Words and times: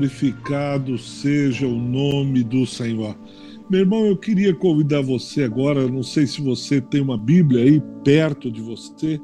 Glorificado 0.00 0.96
seja 0.96 1.66
o 1.66 1.76
nome 1.76 2.42
do 2.42 2.64
Senhor. 2.64 3.14
Meu 3.68 3.80
irmão, 3.80 4.06
eu 4.06 4.16
queria 4.16 4.54
convidar 4.54 5.02
você 5.02 5.42
agora, 5.42 5.86
não 5.88 6.02
sei 6.02 6.26
se 6.26 6.40
você 6.40 6.80
tem 6.80 7.02
uma 7.02 7.18
Bíblia 7.18 7.64
aí 7.64 7.82
perto 8.02 8.50
de 8.50 8.62
você, 8.62 9.20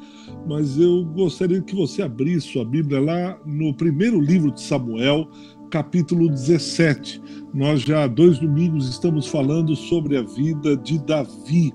mas 0.46 0.78
eu 0.78 1.02
gostaria 1.02 1.62
que 1.62 1.74
você 1.74 2.02
abrisse 2.02 2.48
sua 2.48 2.62
Bíblia 2.62 3.00
lá 3.00 3.38
no 3.46 3.72
primeiro 3.72 4.20
livro 4.20 4.52
de 4.52 4.60
Samuel, 4.60 5.30
capítulo 5.70 6.28
17. 6.28 7.22
Nós 7.54 7.80
já 7.80 8.04
há 8.04 8.06
dois 8.06 8.38
domingos 8.38 8.86
estamos 8.86 9.26
falando 9.26 9.74
sobre 9.74 10.18
a 10.18 10.22
vida 10.22 10.76
de 10.76 10.98
Davi. 10.98 11.72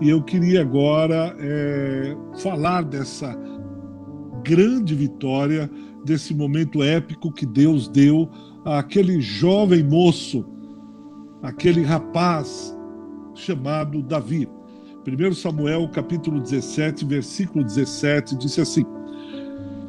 E 0.00 0.08
eu 0.08 0.22
queria 0.22 0.60
agora 0.60 1.34
é, 1.40 2.16
falar 2.36 2.82
dessa 2.82 3.36
grande 4.44 4.94
vitória, 4.94 5.68
desse 6.06 6.34
momento 6.34 6.82
épico 6.82 7.32
que 7.32 7.44
Deus 7.44 7.88
deu 7.88 8.30
àquele 8.64 9.20
jovem 9.20 9.84
moço 9.84 10.46
aquele 11.42 11.82
rapaz 11.82 12.76
chamado 13.34 14.02
Davi. 14.02 14.48
1 15.06 15.34
Samuel 15.34 15.88
capítulo 15.90 16.40
17, 16.40 17.04
versículo 17.04 17.64
17, 17.64 18.36
disse 18.36 18.60
assim: 18.60 18.84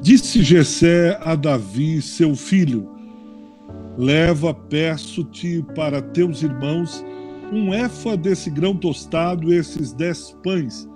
Disse 0.01 0.43
Jessé 0.43 1.17
a 1.21 1.35
Davi, 1.35 2.01
seu 2.01 2.35
filho: 2.35 2.89
Leva, 3.97 4.53
peço-te 4.53 5.63
para 5.75 6.01
teus 6.01 6.43
irmãos 6.43 7.03
um 7.51 7.73
efa 7.73 8.15
desse 8.17 8.49
grão 8.49 8.75
tostado, 8.75 9.53
esses 9.53 9.93
dez 9.93 10.37
pães, 10.43 10.87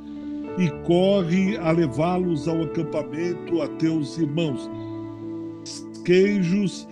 e 0.59 0.69
corre 0.85 1.57
a 1.57 1.71
levá-los 1.71 2.47
ao 2.47 2.61
acampamento 2.61 3.61
a 3.61 3.67
teus 3.69 4.17
irmãos. 4.17 4.69
Queijos, 6.03 6.87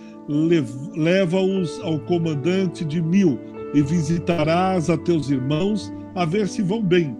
leva-os 0.96 1.80
ao 1.80 1.98
comandante 2.00 2.84
de 2.84 3.00
mil, 3.02 3.38
e 3.74 3.82
visitarás 3.82 4.90
a 4.90 4.96
teus 4.96 5.30
irmãos 5.30 5.92
a 6.14 6.24
ver 6.24 6.48
se 6.48 6.62
vão 6.62 6.82
bem, 6.82 7.16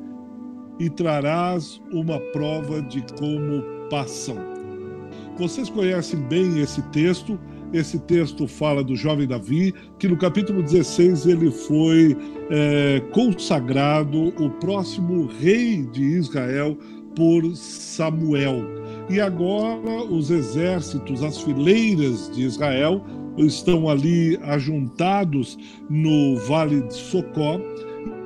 e 0.79 0.89
trarás 0.89 1.81
uma 1.93 2.19
prova 2.33 2.81
de 2.83 3.05
como 3.19 3.63
passam. 3.89 4.37
Vocês 5.39 5.71
conhecem 5.71 6.21
bem 6.21 6.61
esse 6.61 6.83
texto. 6.91 7.39
Esse 7.73 8.01
texto 8.01 8.49
fala 8.49 8.83
do 8.83 8.97
jovem 8.97 9.29
Davi, 9.29 9.73
que 9.99 10.09
no 10.09 10.17
capítulo 10.17 10.61
16 10.61 11.25
ele 11.27 11.51
foi 11.53 12.17
é, 12.51 13.01
consagrado 13.13 14.35
o 14.43 14.51
próximo 14.51 15.27
rei 15.41 15.87
de 15.87 16.03
Israel 16.03 16.77
por 17.15 17.55
Samuel. 17.55 18.80
E 19.11 19.20
agora 19.20 20.05
os 20.05 20.30
exércitos, 20.30 21.25
as 21.25 21.41
fileiras 21.41 22.30
de 22.33 22.42
Israel, 22.42 23.05
estão 23.36 23.89
ali 23.89 24.39
ajuntados 24.42 25.58
no 25.91 26.36
Vale 26.47 26.83
de 26.83 26.94
Socó. 26.94 27.61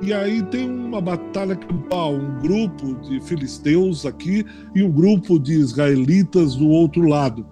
E 0.03 0.13
aí 0.13 0.43
tem 0.43 0.69
uma 0.69 1.01
batalha 1.01 1.55
campal, 1.55 2.13
um 2.13 2.39
grupo 2.39 2.93
de 3.01 3.19
filisteus 3.21 4.05
aqui 4.05 4.45
e 4.75 4.83
um 4.83 4.91
grupo 4.91 5.39
de 5.39 5.53
israelitas 5.53 6.55
do 6.55 6.69
outro 6.69 7.07
lado. 7.07 7.43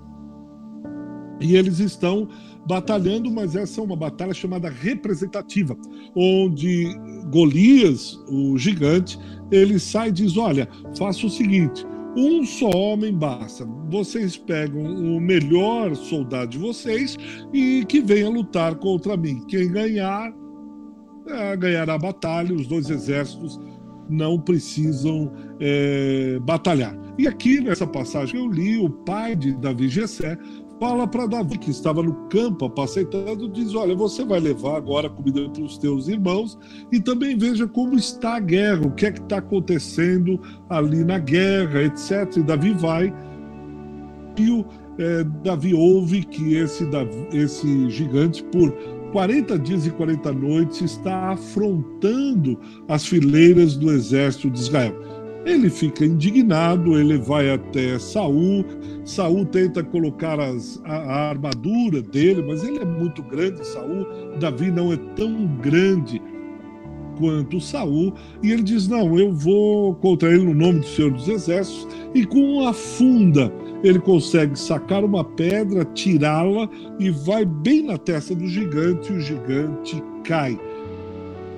E 1.42 1.56
eles 1.56 1.80
estão 1.80 2.30
batalhando, 2.68 3.32
mas 3.32 3.56
essa 3.56 3.82
é 3.82 3.84
uma 3.84 3.96
batalha 3.96 4.34
chamada 4.34 4.70
representativa, 4.70 5.76
onde 6.16 6.86
Golias, 7.32 8.24
o 8.30 8.58
gigante, 8.60 9.18
ele 9.52 9.80
sai 9.80 10.10
e 10.10 10.12
diz: 10.12 10.38
Olha, 10.38 10.70
faça 10.96 11.26
o 11.26 11.30
seguinte, 11.30 11.86
um 12.16 12.46
só 12.46 12.70
homem 12.70 13.14
basta. 13.14 13.66
Vocês 13.90 14.38
pegam 14.38 14.84
o 14.84 15.20
melhor 15.20 15.96
soldado 15.96 16.52
de 16.52 16.58
vocês 16.58 17.18
e 17.54 17.86
que 17.88 18.02
venha 18.02 18.30
lutar 18.30 18.76
contra 18.76 19.18
mim. 19.18 19.44
Quem 19.48 19.72
ganhar, 19.72 20.32
é, 21.28 21.58
ganhará 21.58 21.96
a 21.96 22.00
batalha. 22.00 22.56
Os 22.56 22.68
dois 22.68 22.90
exércitos 22.90 23.60
não 24.10 24.40
precisam 24.40 25.32
é, 25.60 26.40
batalhar. 26.42 26.96
E 27.18 27.28
aqui 27.28 27.62
nessa 27.62 27.86
passagem 27.86 28.40
eu 28.40 28.48
li, 28.48 28.78
o 28.78 28.90
pai 28.90 29.36
de 29.36 29.54
Davi 29.54 29.88
Gessé 29.88 30.38
fala 30.84 31.08
para 31.08 31.26
Davi, 31.26 31.58
que 31.58 31.72
estava 31.72 32.04
no 32.04 32.14
campo 32.28 32.66
apacentando, 32.66 33.48
diz: 33.48 33.74
Olha, 33.74 33.96
você 33.96 34.26
vai 34.26 34.42
levar 34.42 34.76
agora 34.76 35.10
comida 35.10 35.48
para 35.50 35.64
os 35.64 35.78
teus 35.78 36.10
irmãos 36.10 36.60
e 36.92 37.00
também 37.00 37.38
veja 37.38 37.66
como 37.66 37.96
está 37.96 38.36
a 38.36 38.40
guerra, 38.42 38.86
o 38.86 38.92
que 38.92 39.06
é 39.06 39.12
que 39.14 39.22
está 39.22 39.38
acontecendo 39.38 40.38
ali 40.70 41.06
na 41.06 41.20
guerra, 41.20 41.84
etc. 41.84 42.36
E 42.36 42.44
Davi 42.44 42.74
vai. 42.74 43.14
E 44.38 44.66
é, 45.00 45.24
Davi 45.42 45.74
ouve 45.74 46.26
que 46.26 46.56
esse, 46.56 46.86
Davi, 46.88 47.28
esse 47.32 47.90
gigante, 47.90 48.44
por 48.44 48.70
40 49.14 49.58
dias 49.60 49.88
e 49.88 49.92
40 49.92 50.34
noites, 50.34 50.82
está 50.82 51.30
afrontando 51.30 52.60
as 52.90 53.06
fileiras 53.06 53.78
do 53.78 53.90
exército 53.90 54.50
de 54.50 54.60
Israel. 54.60 55.23
Ele 55.46 55.70
fica 55.70 56.06
indignado, 56.06 56.98
ele 56.98 57.18
vai 57.18 57.50
até 57.50 58.00
Saul. 58.00 58.64
Saul 59.04 59.46
tenta 59.46 59.84
colocar 59.84 60.40
as, 60.40 60.82
a, 60.86 60.96
a, 60.96 61.30
armadura 61.30 62.02
dele, 62.02 62.42
mas 62.42 62.64
ele 62.64 62.80
é 62.80 62.86
muito 62.86 63.22
grande, 63.22 63.66
Saul. 63.68 64.08
Davi 64.40 64.72
não 64.72 64.94
é 64.94 64.98
tão 65.16 65.46
grande 65.62 66.22
quanto 67.18 67.60
Saul, 67.60 68.14
e 68.42 68.52
ele 68.52 68.64
diz: 68.64 68.88
"Não, 68.88 69.20
eu 69.20 69.32
vou 69.32 69.96
contra 69.96 70.34
ele 70.34 70.46
no 70.46 70.54
nome 70.54 70.80
do 70.80 70.88
Senhor 70.88 71.12
dos 71.12 71.28
Exércitos", 71.28 71.88
e 72.14 72.26
com 72.26 72.40
uma 72.40 72.74
funda 72.74 73.54
ele 73.84 74.00
consegue 74.00 74.58
sacar 74.58 75.04
uma 75.04 75.26
pedra, 75.26 75.84
tirá-la 75.84 76.70
e 77.00 77.10
vai 77.10 77.44
bem 77.44 77.84
na 77.84 77.98
testa 77.98 78.34
do 78.34 78.48
gigante, 78.48 79.12
e 79.12 79.18
o 79.18 79.20
gigante 79.20 80.02
cai. 80.24 80.58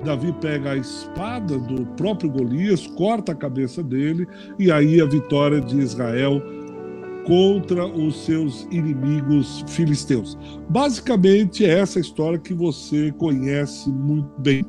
Davi 0.04 0.32
pega 0.40 0.72
a 0.72 0.76
espada 0.76 1.58
do 1.58 1.84
próprio 1.96 2.30
Golias, 2.30 2.86
corta 2.86 3.32
a 3.32 3.34
cabeça 3.34 3.82
dele, 3.82 4.26
e 4.58 4.70
aí 4.70 5.00
a 5.00 5.06
vitória 5.06 5.60
de 5.60 5.78
Israel 5.78 6.40
contra 7.26 7.84
os 7.84 8.24
seus 8.24 8.68
inimigos 8.70 9.64
filisteus. 9.66 10.38
Basicamente, 10.70 11.64
é 11.64 11.80
essa 11.80 11.98
história 11.98 12.38
que 12.38 12.54
você 12.54 13.12
conhece 13.18 13.90
muito 13.90 14.30
bem. 14.40 14.64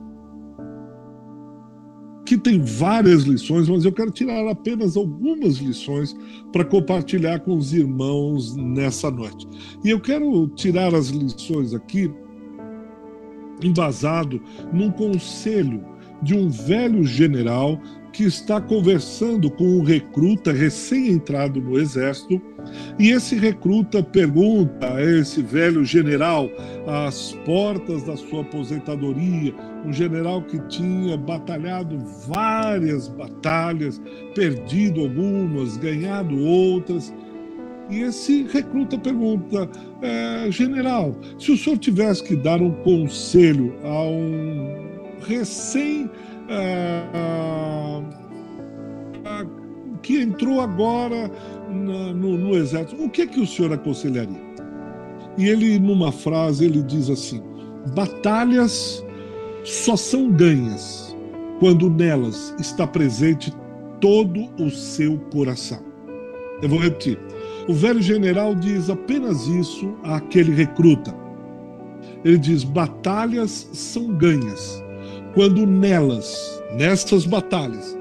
Que 2.25 2.37
tem 2.37 2.59
várias 2.59 3.23
lições, 3.23 3.69
mas 3.69 3.85
eu 3.85 3.91
quero 3.91 4.11
tirar 4.11 4.45
apenas 4.49 4.97
algumas 4.97 5.57
lições 5.57 6.15
para 6.51 6.65
compartilhar 6.65 7.39
com 7.39 7.55
os 7.55 7.73
irmãos 7.73 8.55
nessa 8.57 9.09
noite. 9.09 9.47
E 9.85 9.91
eu 9.91 9.99
quero 9.99 10.47
tirar 10.49 10.93
as 10.93 11.07
lições 11.07 11.73
aqui 11.73 12.11
embasado 13.61 14.41
num 14.71 14.91
conselho 14.91 15.83
de 16.21 16.35
um 16.35 16.49
velho 16.49 17.03
general 17.03 17.79
que 18.17 18.23
está 18.23 18.59
conversando 18.59 19.47
com 19.51 19.63
um 19.63 19.83
recruta 19.83 20.51
recém-entrado 20.51 21.61
no 21.61 21.77
exército, 21.77 22.41
e 22.97 23.11
esse 23.11 23.35
recruta 23.35 24.01
pergunta 24.01 24.95
a 24.95 25.03
esse 25.03 25.43
velho 25.43 25.85
general, 25.85 26.49
às 26.87 27.33
portas 27.45 28.01
da 28.03 28.17
sua 28.17 28.41
aposentadoria, 28.41 29.53
um 29.85 29.93
general 29.93 30.41
que 30.41 30.57
tinha 30.67 31.15
batalhado 31.15 31.99
várias 32.27 33.07
batalhas, 33.07 34.01
perdido 34.33 35.01
algumas, 35.01 35.77
ganhado 35.77 36.43
outras, 36.43 37.13
e 37.89 38.01
esse 38.01 38.43
recruta 38.43 38.97
pergunta: 38.97 39.69
é, 40.01 40.51
General, 40.51 41.15
se 41.39 41.51
o 41.51 41.57
senhor 41.57 41.77
tivesse 41.77 42.23
que 42.23 42.35
dar 42.35 42.61
um 42.61 42.71
conselho 42.83 43.73
a 43.83 44.03
um 44.03 44.87
recém. 45.25 46.09
É, 46.49 47.57
que 50.07 50.21
entrou 50.21 50.61
agora 50.61 51.29
na, 51.69 52.13
no, 52.13 52.37
no, 52.37 52.55
exército, 52.55 53.03
o 53.03 53.09
que, 53.09 53.23
é 53.23 53.27
que 53.27 53.41
o 53.41 53.45
senhor 53.45 53.73
aconselharia? 53.73 54.41
E 55.37 55.49
ele, 55.49 55.77
numa 55.77 56.13
frase, 56.13 56.63
ele 56.63 56.81
diz 56.81 57.09
assim: 57.09 57.43
batalhas 57.93 59.03
só 59.65 59.97
são 59.97 60.31
ganhas 60.31 61.15
quando 61.59 61.89
nelas 61.89 62.55
está 62.57 62.87
presente 62.87 63.53
todo 63.99 64.47
o 64.57 64.69
seu 64.69 65.19
coração. 65.31 65.83
Eu 66.61 66.69
vou 66.69 66.79
repetir. 66.79 67.19
O 67.67 67.73
velho 67.73 68.01
general 68.01 68.55
diz 68.55 68.89
apenas 68.89 69.45
isso 69.47 69.93
àquele 70.03 70.53
recruta. 70.53 71.13
Ele 72.23 72.37
diz: 72.37 72.63
batalhas 72.63 73.69
são 73.73 74.13
ganhas 74.13 74.83
quando 75.33 75.67
nelas, 75.67 76.63
nessas 76.75 77.25
batalhas, 77.25 77.97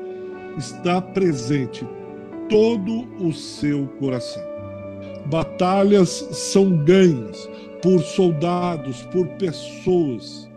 está 0.57 1.03
presente 1.03 1.87
todo 2.49 3.07
o 3.21 3.33
seu 3.33 3.87
coração. 3.99 4.43
Batalhas 5.27 6.09
são 6.31 6.85
ganhas 6.85 7.51
por 7.83 8.01
soldados, 8.01 9.03
por 9.13 9.27
pessoas 9.31 10.49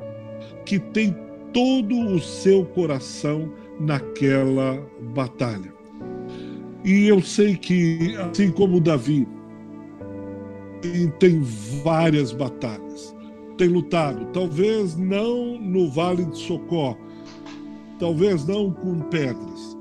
que 0.65 0.79
têm 0.79 1.15
todo 1.51 1.99
o 2.13 2.19
seu 2.19 2.63
coração 2.63 3.51
naquela 3.79 4.79
batalha. 5.01 5.78
E 6.83 7.07
eu 7.07 7.21
sei 7.21 7.55
que, 7.55 8.15
assim 8.17 8.51
como 8.51 8.79
Davi, 8.79 9.27
tem 11.19 11.41
várias 11.83 12.31
batalhas. 12.31 13.15
Tem 13.57 13.67
lutado, 13.67 14.25
talvez 14.31 14.95
não 14.95 15.59
no 15.59 15.89
Vale 15.89 16.23
de 16.25 16.37
Socorro, 16.37 16.97
talvez 17.99 18.45
não 18.45 18.71
com 18.71 19.01
pedras, 19.01 19.77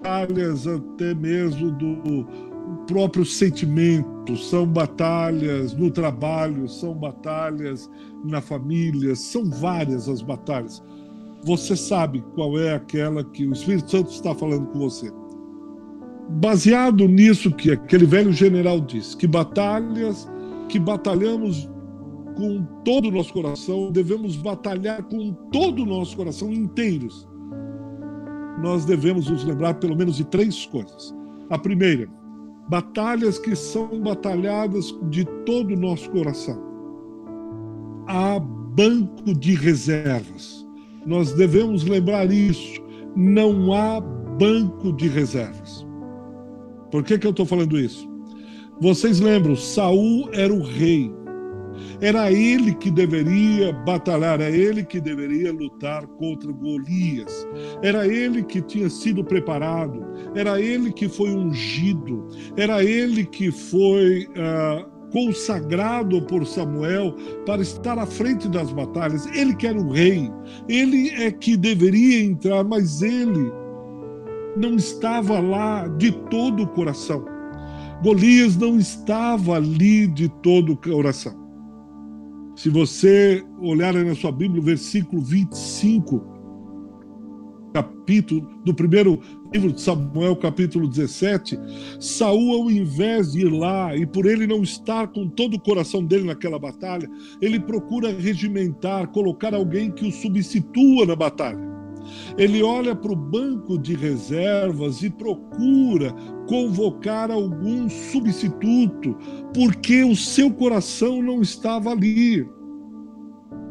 batalhas 0.00 0.66
até 0.66 1.14
mesmo 1.14 1.70
do 1.72 2.26
próprio 2.86 3.24
sentimento, 3.24 4.36
são 4.36 4.66
batalhas 4.66 5.74
no 5.74 5.90
trabalho, 5.90 6.68
são 6.68 6.94
batalhas 6.94 7.90
na 8.24 8.40
família, 8.40 9.14
são 9.14 9.50
várias 9.50 10.08
as 10.08 10.22
batalhas. 10.22 10.82
Você 11.44 11.76
sabe 11.76 12.22
qual 12.34 12.58
é 12.58 12.74
aquela 12.74 13.24
que 13.24 13.46
o 13.46 13.52
Espírito 13.52 13.90
Santo 13.90 14.10
está 14.10 14.34
falando 14.34 14.66
com 14.68 14.78
você. 14.78 15.10
Baseado 16.38 17.08
nisso 17.08 17.50
que 17.50 17.72
aquele 17.72 18.06
velho 18.06 18.32
general 18.32 18.80
disse, 18.80 19.16
que 19.16 19.26
batalhas 19.26 20.28
que 20.68 20.78
batalhamos 20.78 21.68
com 22.36 22.64
todo 22.84 23.08
o 23.08 23.10
nosso 23.10 23.32
coração, 23.32 23.90
devemos 23.90 24.36
batalhar 24.36 25.02
com 25.02 25.32
todo 25.52 25.82
o 25.82 25.86
nosso 25.86 26.16
coração 26.16 26.52
inteiros. 26.52 27.28
Nós 28.62 28.84
devemos 28.84 29.28
nos 29.28 29.44
lembrar 29.44 29.74
pelo 29.74 29.96
menos 29.96 30.16
de 30.16 30.24
três 30.24 30.64
coisas. 30.66 31.14
A 31.50 31.58
primeira, 31.58 32.08
batalhas 32.68 33.38
que 33.38 33.56
são 33.56 34.00
batalhadas 34.00 34.94
de 35.10 35.24
todo 35.44 35.74
o 35.74 35.78
nosso 35.78 36.08
coração. 36.10 36.62
Há 38.06 38.38
banco 38.38 39.34
de 39.34 39.54
reservas. 39.54 40.66
Nós 41.04 41.32
devemos 41.32 41.84
lembrar 41.84 42.30
isso. 42.30 42.80
Não 43.16 43.72
há 43.72 44.00
banco 44.00 44.92
de 44.92 45.08
reservas. 45.08 45.89
Por 46.90 47.04
que, 47.04 47.18
que 47.18 47.26
eu 47.26 47.30
estou 47.30 47.46
falando 47.46 47.78
isso? 47.78 48.08
Vocês 48.80 49.20
lembram, 49.20 49.54
Saul 49.56 50.28
era 50.32 50.52
o 50.52 50.62
rei. 50.62 51.12
Era 52.00 52.32
ele 52.32 52.74
que 52.74 52.90
deveria 52.90 53.72
batalhar, 53.72 54.40
era 54.40 54.50
ele 54.50 54.82
que 54.84 55.00
deveria 55.00 55.52
lutar 55.52 56.06
contra 56.06 56.50
Golias. 56.50 57.46
Era 57.82 58.06
ele 58.06 58.42
que 58.42 58.62
tinha 58.62 58.88
sido 58.88 59.22
preparado, 59.22 60.02
era 60.34 60.60
ele 60.60 60.92
que 60.92 61.08
foi 61.08 61.30
ungido, 61.30 62.26
era 62.56 62.82
ele 62.82 63.24
que 63.26 63.50
foi 63.50 64.26
uh, 64.28 65.10
consagrado 65.10 66.22
por 66.22 66.46
Samuel 66.46 67.14
para 67.44 67.62
estar 67.62 67.98
à 67.98 68.06
frente 68.06 68.48
das 68.48 68.72
batalhas. 68.72 69.26
Ele 69.36 69.54
que 69.54 69.66
era 69.66 69.78
o 69.78 69.90
rei, 69.90 70.30
ele 70.68 71.10
é 71.10 71.30
que 71.30 71.56
deveria 71.56 72.24
entrar, 72.24 72.64
mas 72.64 73.02
ele 73.02 73.52
não 74.56 74.76
estava 74.76 75.40
lá 75.40 75.86
de 75.88 76.12
todo 76.28 76.62
o 76.62 76.68
coração. 76.68 77.24
Golias 78.02 78.56
não 78.56 78.78
estava 78.78 79.56
ali 79.56 80.06
de 80.06 80.28
todo 80.28 80.72
o 80.72 80.76
coração. 80.76 81.38
Se 82.56 82.68
você 82.68 83.44
olhar 83.60 83.94
na 83.94 84.14
sua 84.14 84.32
Bíblia, 84.32 84.60
o 84.60 84.64
versículo 84.64 85.22
25, 85.22 86.22
capítulo 87.72 88.48
do 88.64 88.74
primeiro 88.74 89.20
livro 89.52 89.72
de 89.72 89.80
Samuel, 89.80 90.36
capítulo 90.36 90.88
17, 90.88 91.58
Saul, 91.98 92.62
ao 92.62 92.70
invés 92.70 93.32
de 93.32 93.40
ir 93.40 93.50
lá 93.50 93.96
e 93.96 94.06
por 94.06 94.26
ele 94.26 94.46
não 94.46 94.62
estar 94.62 95.08
com 95.08 95.28
todo 95.28 95.54
o 95.54 95.60
coração 95.60 96.04
dele 96.04 96.24
naquela 96.24 96.58
batalha, 96.58 97.08
ele 97.40 97.60
procura 97.60 98.12
regimentar, 98.12 99.08
colocar 99.08 99.54
alguém 99.54 99.90
que 99.90 100.06
o 100.06 100.12
substitua 100.12 101.06
na 101.06 101.16
batalha. 101.16 101.69
Ele 102.36 102.62
olha 102.62 102.94
para 102.94 103.12
o 103.12 103.16
banco 103.16 103.78
de 103.78 103.94
reservas 103.94 105.02
e 105.02 105.10
procura 105.10 106.12
convocar 106.46 107.30
algum 107.30 107.88
substituto, 107.88 109.16
porque 109.54 110.02
o 110.04 110.16
seu 110.16 110.50
coração 110.50 111.22
não 111.22 111.40
estava 111.42 111.90
ali. 111.90 112.46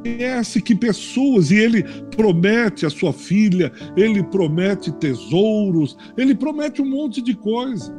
Conhece 0.04 0.62
que 0.62 0.74
pessoas, 0.74 1.52
e 1.52 1.56
ele 1.56 1.84
promete 2.16 2.86
a 2.86 2.90
sua 2.90 3.12
filha, 3.12 3.72
ele 3.98 4.24
promete 4.24 4.92
tesouros, 4.94 5.98
ele 6.18 6.34
promete 6.34 6.82
um 6.82 6.90
monte 6.90 7.22
de 7.22 7.36
coisa. 7.36 7.98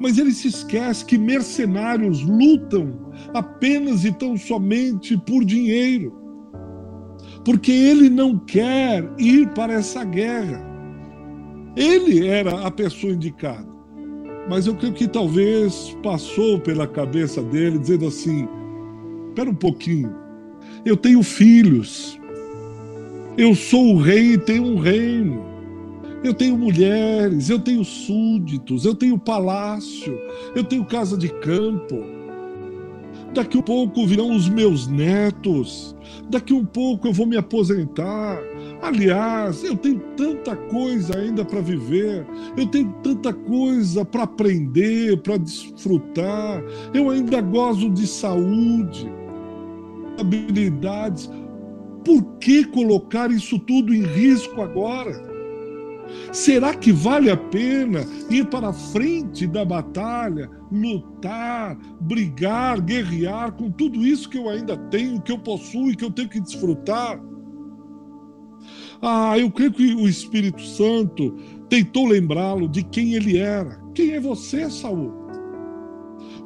Mas 0.00 0.16
ele 0.18 0.32
se 0.32 0.48
esquece 0.48 1.04
que 1.04 1.18
mercenários 1.18 2.22
lutam 2.22 3.12
apenas 3.34 4.04
e 4.04 4.12
tão 4.12 4.36
somente 4.36 5.16
por 5.18 5.44
dinheiro 5.44 6.21
porque 7.44 7.72
ele 7.72 8.08
não 8.08 8.38
quer 8.38 9.08
ir 9.18 9.48
para 9.50 9.74
essa 9.74 10.04
guerra. 10.04 10.64
Ele 11.76 12.26
era 12.26 12.66
a 12.66 12.70
pessoa 12.70 13.12
indicada. 13.12 13.66
Mas 14.48 14.66
eu 14.66 14.74
creio 14.74 14.92
que 14.92 15.08
talvez 15.08 15.96
passou 16.02 16.58
pela 16.58 16.86
cabeça 16.86 17.42
dele, 17.42 17.78
dizendo 17.78 18.06
assim: 18.06 18.48
espera 19.28 19.48
um 19.48 19.54
pouquinho, 19.54 20.14
eu 20.84 20.96
tenho 20.96 21.22
filhos, 21.22 22.18
eu 23.38 23.54
sou 23.54 23.94
o 23.94 23.98
rei 23.98 24.34
e 24.34 24.38
tenho 24.38 24.64
um 24.64 24.78
reino, 24.78 25.44
eu 26.24 26.34
tenho 26.34 26.58
mulheres, 26.58 27.48
eu 27.50 27.58
tenho 27.58 27.84
súditos, 27.84 28.84
eu 28.84 28.94
tenho 28.94 29.18
palácio, 29.18 30.18
eu 30.54 30.64
tenho 30.64 30.84
casa 30.84 31.16
de 31.16 31.28
campo. 31.28 32.21
Daqui 33.34 33.58
a 33.58 33.62
pouco 33.62 34.06
virão 34.06 34.36
os 34.36 34.46
meus 34.46 34.86
netos, 34.86 35.96
daqui 36.28 36.52
um 36.52 36.66
pouco 36.66 37.08
eu 37.08 37.12
vou 37.14 37.26
me 37.26 37.36
aposentar. 37.36 38.38
Aliás, 38.82 39.64
eu 39.64 39.74
tenho 39.74 40.00
tanta 40.16 40.54
coisa 40.54 41.16
ainda 41.16 41.42
para 41.42 41.62
viver, 41.62 42.26
eu 42.58 42.66
tenho 42.66 42.92
tanta 43.02 43.32
coisa 43.32 44.04
para 44.04 44.24
aprender, 44.24 45.16
para 45.22 45.38
desfrutar. 45.38 46.62
Eu 46.92 47.08
ainda 47.08 47.40
gozo 47.40 47.88
de 47.88 48.06
saúde, 48.06 49.10
habilidades. 50.20 51.30
Por 52.04 52.22
que 52.38 52.64
colocar 52.66 53.30
isso 53.30 53.58
tudo 53.60 53.94
em 53.94 54.02
risco 54.02 54.60
agora? 54.60 55.31
Será 56.32 56.74
que 56.74 56.92
vale 56.92 57.30
a 57.30 57.36
pena 57.36 58.06
ir 58.30 58.46
para 58.46 58.68
a 58.68 58.72
frente 58.72 59.46
da 59.46 59.64
batalha, 59.64 60.50
lutar, 60.70 61.76
brigar, 62.00 62.80
guerrear 62.80 63.52
com 63.52 63.70
tudo 63.70 64.04
isso 64.04 64.28
que 64.28 64.38
eu 64.38 64.48
ainda 64.48 64.76
tenho, 64.76 65.20
que 65.20 65.32
eu 65.32 65.38
possuo 65.38 65.90
e 65.90 65.96
que 65.96 66.04
eu 66.04 66.10
tenho 66.10 66.28
que 66.28 66.40
desfrutar? 66.40 67.20
Ah, 69.00 69.36
eu 69.38 69.50
creio 69.50 69.72
que 69.72 69.94
o 69.94 70.08
Espírito 70.08 70.62
Santo 70.62 71.32
tentou 71.68 72.06
lembrá-lo 72.06 72.68
de 72.68 72.82
quem 72.82 73.14
ele 73.14 73.36
era. 73.36 73.82
Quem 73.94 74.12
é 74.12 74.20
você, 74.20 74.70
Saul? 74.70 75.22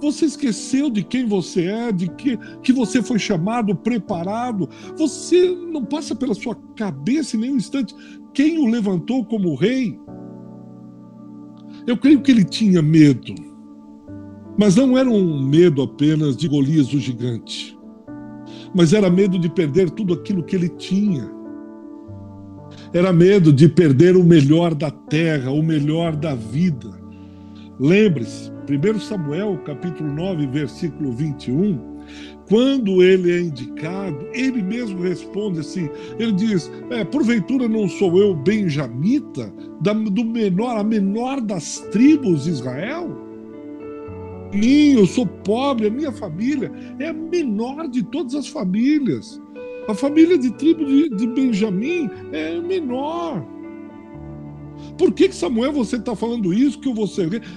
Você 0.00 0.26
esqueceu 0.26 0.90
de 0.90 1.02
quem 1.02 1.26
você 1.26 1.66
é, 1.66 1.92
de 1.92 2.08
que, 2.14 2.36
que 2.62 2.72
você 2.72 3.02
foi 3.02 3.18
chamado, 3.18 3.74
preparado. 3.74 4.68
Você 4.96 5.50
não 5.70 5.84
passa 5.84 6.14
pela 6.14 6.34
sua 6.34 6.54
cabeça 6.74 7.36
em 7.36 7.40
nenhum 7.40 7.56
instante 7.56 7.94
quem 8.36 8.58
o 8.58 8.66
levantou 8.66 9.24
como 9.24 9.54
rei. 9.54 9.98
Eu 11.86 11.96
creio 11.96 12.20
que 12.20 12.30
ele 12.30 12.44
tinha 12.44 12.82
medo, 12.82 13.34
mas 14.58 14.76
não 14.76 14.98
era 14.98 15.08
um 15.08 15.42
medo 15.42 15.80
apenas 15.80 16.36
de 16.36 16.46
Golias 16.46 16.92
o 16.92 17.00
gigante, 17.00 17.78
mas 18.74 18.92
era 18.92 19.08
medo 19.08 19.38
de 19.38 19.48
perder 19.48 19.88
tudo 19.88 20.12
aquilo 20.12 20.44
que 20.44 20.54
ele 20.54 20.68
tinha. 20.68 21.30
Era 22.92 23.10
medo 23.10 23.50
de 23.50 23.70
perder 23.70 24.16
o 24.16 24.22
melhor 24.22 24.74
da 24.74 24.90
terra, 24.90 25.50
o 25.50 25.62
melhor 25.62 26.14
da 26.14 26.34
vida. 26.34 26.90
Lembre-se, 27.80 28.50
1 28.50 29.00
Samuel, 29.00 29.58
capítulo 29.64 30.12
9, 30.12 30.46
versículo 30.48 31.10
21, 31.10 31.96
quando 32.48 33.02
ele 33.02 33.32
é 33.32 33.40
indicado, 33.40 34.18
ele 34.32 34.62
mesmo 34.62 35.02
responde 35.02 35.60
assim: 35.60 35.88
ele 36.18 36.32
diz, 36.32 36.70
é, 36.90 37.04
porventura 37.04 37.68
não 37.68 37.88
sou 37.88 38.18
eu 38.18 38.34
benjamita, 38.34 39.52
da, 39.80 39.92
do 39.92 40.24
menor, 40.24 40.78
a 40.78 40.84
menor 40.84 41.40
das 41.40 41.80
tribos 41.90 42.44
de 42.44 42.50
Israel? 42.50 43.08
Mim, 44.52 44.92
eu 44.92 45.06
sou 45.06 45.26
pobre, 45.26 45.88
a 45.88 45.90
minha 45.90 46.12
família 46.12 46.72
é 46.98 47.08
a 47.08 47.12
menor 47.12 47.88
de 47.88 48.02
todas 48.04 48.34
as 48.34 48.48
famílias. 48.48 49.40
A 49.88 49.94
família 49.94 50.38
de 50.38 50.50
tribo 50.52 50.84
de, 50.84 51.08
de 51.10 51.26
Benjamim 51.26 52.08
é 52.32 52.60
menor. 52.60 53.44
Por 54.98 55.12
que, 55.12 55.28
que 55.28 55.34
Samuel 55.34 55.72
você 55.72 55.96
está 55.96 56.14
falando 56.14 56.52
isso? 56.52 56.78
Que 56.78 56.88
eu 56.88 56.94
vou. 56.94 57.08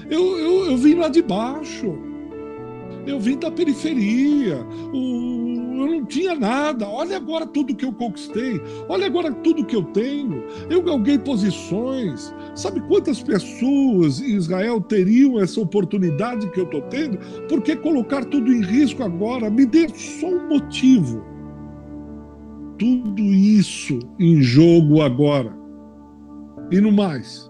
Eu, 0.09 0.37
eu, 0.37 0.65
eu 0.71 0.77
vim 0.77 0.95
lá 0.95 1.09
de 1.09 1.21
baixo. 1.21 2.08
Eu 3.05 3.19
vim 3.19 3.37
da 3.37 3.49
periferia, 3.49 4.65
o, 4.93 5.49
eu 5.81 5.87
não 5.87 6.05
tinha 6.05 6.35
nada. 6.35 6.87
Olha 6.87 7.17
agora 7.17 7.45
tudo 7.45 7.75
que 7.75 7.85
eu 7.85 7.93
conquistei, 7.93 8.61
olha 8.87 9.05
agora 9.05 9.31
tudo 9.31 9.65
que 9.65 9.75
eu 9.75 9.83
tenho. 9.83 10.43
Eu 10.69 10.81
galguei 10.81 11.17
posições. 11.17 12.33
Sabe 12.55 12.81
quantas 12.81 13.21
pessoas 13.21 14.19
em 14.19 14.35
Israel 14.35 14.81
teriam 14.81 15.39
essa 15.39 15.61
oportunidade 15.61 16.49
que 16.51 16.59
eu 16.59 16.65
estou 16.65 16.81
tendo? 16.83 17.17
Por 17.47 17.61
que 17.61 17.75
colocar 17.75 18.25
tudo 18.25 18.51
em 18.51 18.61
risco 18.61 19.03
agora? 19.03 19.49
Me 19.49 19.65
dê 19.65 19.87
só 19.89 20.27
um 20.27 20.49
motivo. 20.49 21.23
Tudo 22.77 23.21
isso 23.21 23.99
em 24.19 24.41
jogo 24.41 25.01
agora. 25.01 25.57
E 26.71 26.79
no 26.79 26.91
mais, 26.91 27.49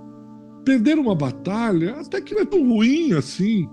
perder 0.64 0.98
uma 0.98 1.14
batalha 1.14 1.96
até 2.00 2.22
que 2.22 2.34
não 2.34 2.42
é 2.42 2.46
tão 2.46 2.68
ruim 2.68 3.14
assim 3.14 3.68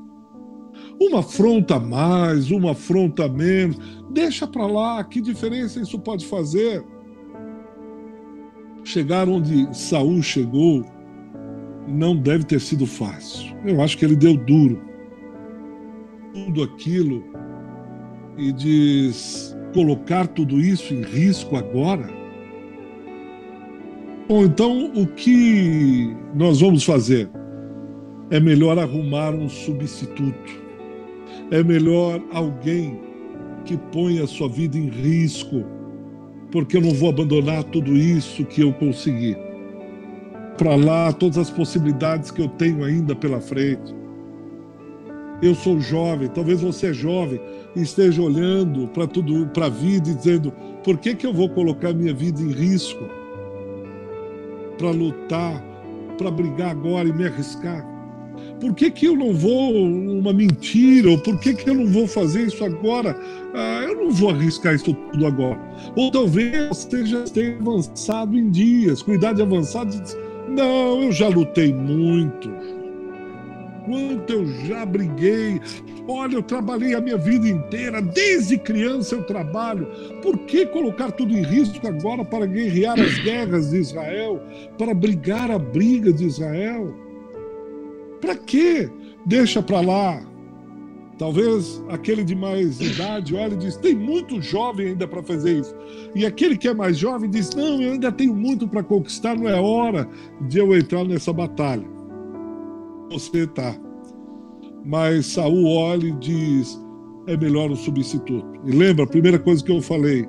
Uma 1.00 1.20
afronta 1.20 1.78
mais, 1.78 2.50
uma 2.50 2.72
afronta 2.72 3.28
menos. 3.28 3.76
Deixa 4.10 4.46
para 4.46 4.66
lá, 4.66 5.04
que 5.04 5.20
diferença 5.20 5.80
isso 5.80 5.98
pode 5.98 6.24
fazer? 6.26 6.84
Chegar 8.82 9.28
onde 9.28 9.74
Saul 9.76 10.22
chegou 10.22 10.84
não 11.86 12.16
deve 12.16 12.44
ter 12.44 12.60
sido 12.60 12.86
fácil. 12.86 13.54
Eu 13.64 13.82
acho 13.82 13.96
que 13.98 14.04
ele 14.04 14.16
deu 14.16 14.36
duro. 14.36 14.80
Tudo 16.32 16.62
aquilo 16.62 17.24
e 18.36 18.52
diz 18.52 19.56
colocar 19.72 20.26
tudo 20.26 20.60
isso 20.60 20.94
em 20.94 21.02
risco 21.02 21.56
agora? 21.56 22.08
Bom, 24.28 24.44
então 24.44 24.92
o 24.94 25.06
que 25.06 26.16
nós 26.34 26.60
vamos 26.60 26.84
fazer? 26.84 27.30
É 28.30 28.40
melhor 28.40 28.78
arrumar 28.78 29.32
um 29.34 29.48
substituto. 29.48 30.65
É 31.50 31.62
melhor 31.62 32.20
alguém 32.32 32.98
que 33.64 33.76
ponha 33.76 34.24
a 34.24 34.26
sua 34.26 34.48
vida 34.48 34.76
em 34.76 34.88
risco, 34.88 35.64
porque 36.50 36.76
eu 36.76 36.80
não 36.80 36.92
vou 36.92 37.08
abandonar 37.08 37.62
tudo 37.64 37.96
isso 37.96 38.44
que 38.44 38.62
eu 38.62 38.72
consegui. 38.72 39.36
Para 40.58 40.74
lá, 40.74 41.12
todas 41.12 41.38
as 41.38 41.50
possibilidades 41.50 42.30
que 42.30 42.42
eu 42.42 42.48
tenho 42.48 42.82
ainda 42.82 43.14
pela 43.14 43.40
frente. 43.40 43.94
Eu 45.40 45.54
sou 45.54 45.78
jovem, 45.78 46.28
talvez 46.28 46.62
você 46.62 46.88
é 46.88 46.92
jovem 46.92 47.40
e 47.76 47.82
esteja 47.82 48.22
olhando 48.22 48.88
para 48.88 49.06
tudo, 49.06 49.46
para 49.48 49.66
a 49.66 49.70
vida 49.70 50.10
e 50.10 50.14
dizendo: 50.14 50.52
por 50.82 50.98
que, 50.98 51.14
que 51.14 51.26
eu 51.26 51.32
vou 51.32 51.48
colocar 51.50 51.92
minha 51.92 52.14
vida 52.14 52.40
em 52.40 52.50
risco 52.50 53.04
para 54.78 54.90
lutar, 54.90 55.62
para 56.18 56.30
brigar 56.30 56.70
agora 56.70 57.08
e 57.08 57.12
me 57.12 57.24
arriscar? 57.24 57.95
Por 58.60 58.74
que, 58.74 58.90
que 58.90 59.06
eu 59.06 59.16
não 59.16 59.34
vou 59.34 59.74
uma 59.74 60.32
mentira? 60.32 61.10
Ou 61.10 61.18
por 61.18 61.38
que, 61.38 61.54
que 61.54 61.68
eu 61.68 61.74
não 61.74 61.86
vou 61.86 62.06
fazer 62.06 62.46
isso 62.46 62.64
agora? 62.64 63.18
Ah, 63.54 63.84
eu 63.86 63.96
não 63.96 64.10
vou 64.10 64.30
arriscar 64.30 64.74
isso 64.74 64.94
tudo 64.94 65.26
agora. 65.26 65.60
Ou 65.94 66.10
talvez 66.10 66.68
você 66.68 67.04
já 67.04 67.22
tenha 67.24 67.56
avançado 67.58 68.36
em 68.36 68.50
dias, 68.50 69.02
com 69.02 69.12
idade 69.12 69.42
avançada, 69.42 69.94
e 69.94 70.00
diz, 70.00 70.16
não, 70.48 71.02
eu 71.02 71.12
já 71.12 71.28
lutei 71.28 71.72
muito 71.72 72.50
quanto 73.86 74.32
eu 74.32 74.46
já 74.66 74.84
briguei. 74.84 75.60
Olha, 76.08 76.34
eu 76.34 76.42
trabalhei 76.42 76.94
a 76.94 77.00
minha 77.00 77.16
vida 77.16 77.48
inteira, 77.48 78.02
desde 78.02 78.58
criança 78.58 79.14
eu 79.14 79.22
trabalho. 79.24 79.86
Por 80.22 80.38
que 80.40 80.66
colocar 80.66 81.12
tudo 81.12 81.36
em 81.36 81.42
risco 81.42 81.86
agora 81.86 82.24
para 82.24 82.46
guerrear 82.46 83.00
as 83.00 83.18
guerras 83.20 83.70
de 83.70 83.78
Israel, 83.78 84.42
para 84.76 84.92
brigar 84.92 85.50
a 85.50 85.58
briga 85.58 86.12
de 86.12 86.26
Israel? 86.26 87.05
Para 88.20 88.36
quê? 88.36 88.90
Deixa 89.24 89.62
para 89.62 89.80
lá. 89.80 90.22
Talvez 91.18 91.82
aquele 91.88 92.22
de 92.22 92.34
mais 92.34 92.80
idade 92.80 93.34
olha 93.34 93.54
e 93.54 93.56
diz: 93.56 93.76
tem 93.76 93.94
muito 93.94 94.40
jovem 94.40 94.88
ainda 94.88 95.08
para 95.08 95.22
fazer 95.22 95.60
isso. 95.60 95.74
E 96.14 96.26
aquele 96.26 96.56
que 96.58 96.68
é 96.68 96.74
mais 96.74 96.98
jovem 96.98 97.30
diz: 97.30 97.54
não, 97.54 97.80
eu 97.80 97.92
ainda 97.92 98.12
tenho 98.12 98.34
muito 98.34 98.68
para 98.68 98.82
conquistar, 98.82 99.36
não 99.36 99.48
é 99.48 99.58
hora 99.58 100.08
de 100.42 100.58
eu 100.58 100.76
entrar 100.76 101.04
nessa 101.04 101.32
batalha 101.32 101.96
você 103.10 103.44
está. 103.44 103.76
Mas 104.84 105.26
Saul 105.26 105.66
olha 105.66 106.06
e 106.06 106.12
diz: 106.12 106.80
é 107.26 107.36
melhor 107.36 107.70
um 107.70 107.76
substituto. 107.76 108.46
E 108.64 108.70
lembra, 108.70 109.04
a 109.04 109.08
primeira 109.08 109.38
coisa 109.38 109.64
que 109.64 109.70
eu 109.70 109.80
falei: 109.80 110.28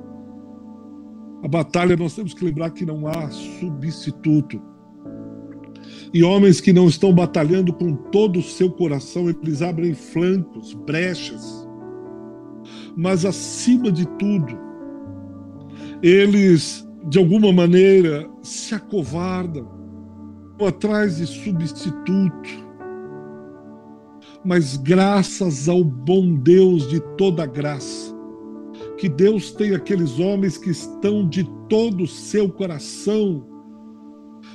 a 1.44 1.48
batalha 1.48 1.96
nós 1.96 2.16
temos 2.16 2.34
que 2.34 2.46
lembrar 2.46 2.72
que 2.72 2.86
não 2.86 3.08
há 3.08 3.30
substituto. 3.30 4.62
E 6.14 6.24
homens 6.24 6.62
que 6.62 6.72
não 6.72 6.88
estão 6.88 7.14
batalhando 7.14 7.74
com 7.74 7.94
todo 7.94 8.40
o 8.40 8.44
seu 8.44 8.72
coração, 8.72 9.30
eles 9.30 9.62
abrem 9.62 9.94
flancos, 9.94 10.74
brechas. 10.74 11.68
Mas 12.96 13.26
acima 13.26 13.92
de 13.92 14.08
tudo, 14.18 14.58
eles 16.02 16.88
de 17.10 17.20
alguma 17.20 17.52
maneira 17.52 18.30
se 18.42 18.74
acovardam, 18.74 19.68
atrás 20.60 21.18
de 21.18 21.28
substituto 21.28 22.68
mas 24.48 24.78
graças 24.78 25.68
ao 25.68 25.84
bom 25.84 26.34
Deus 26.36 26.88
de 26.88 27.02
toda 27.18 27.46
graça, 27.46 28.16
que 28.98 29.10
Deus 29.10 29.52
tem 29.52 29.76
aqueles 29.76 30.20
homens 30.20 30.58
que 30.58 30.70
estão 30.70 31.28
de 31.28 31.44
todo 31.68 32.06
o 32.06 32.08
seu 32.08 32.50
coração 32.50 33.46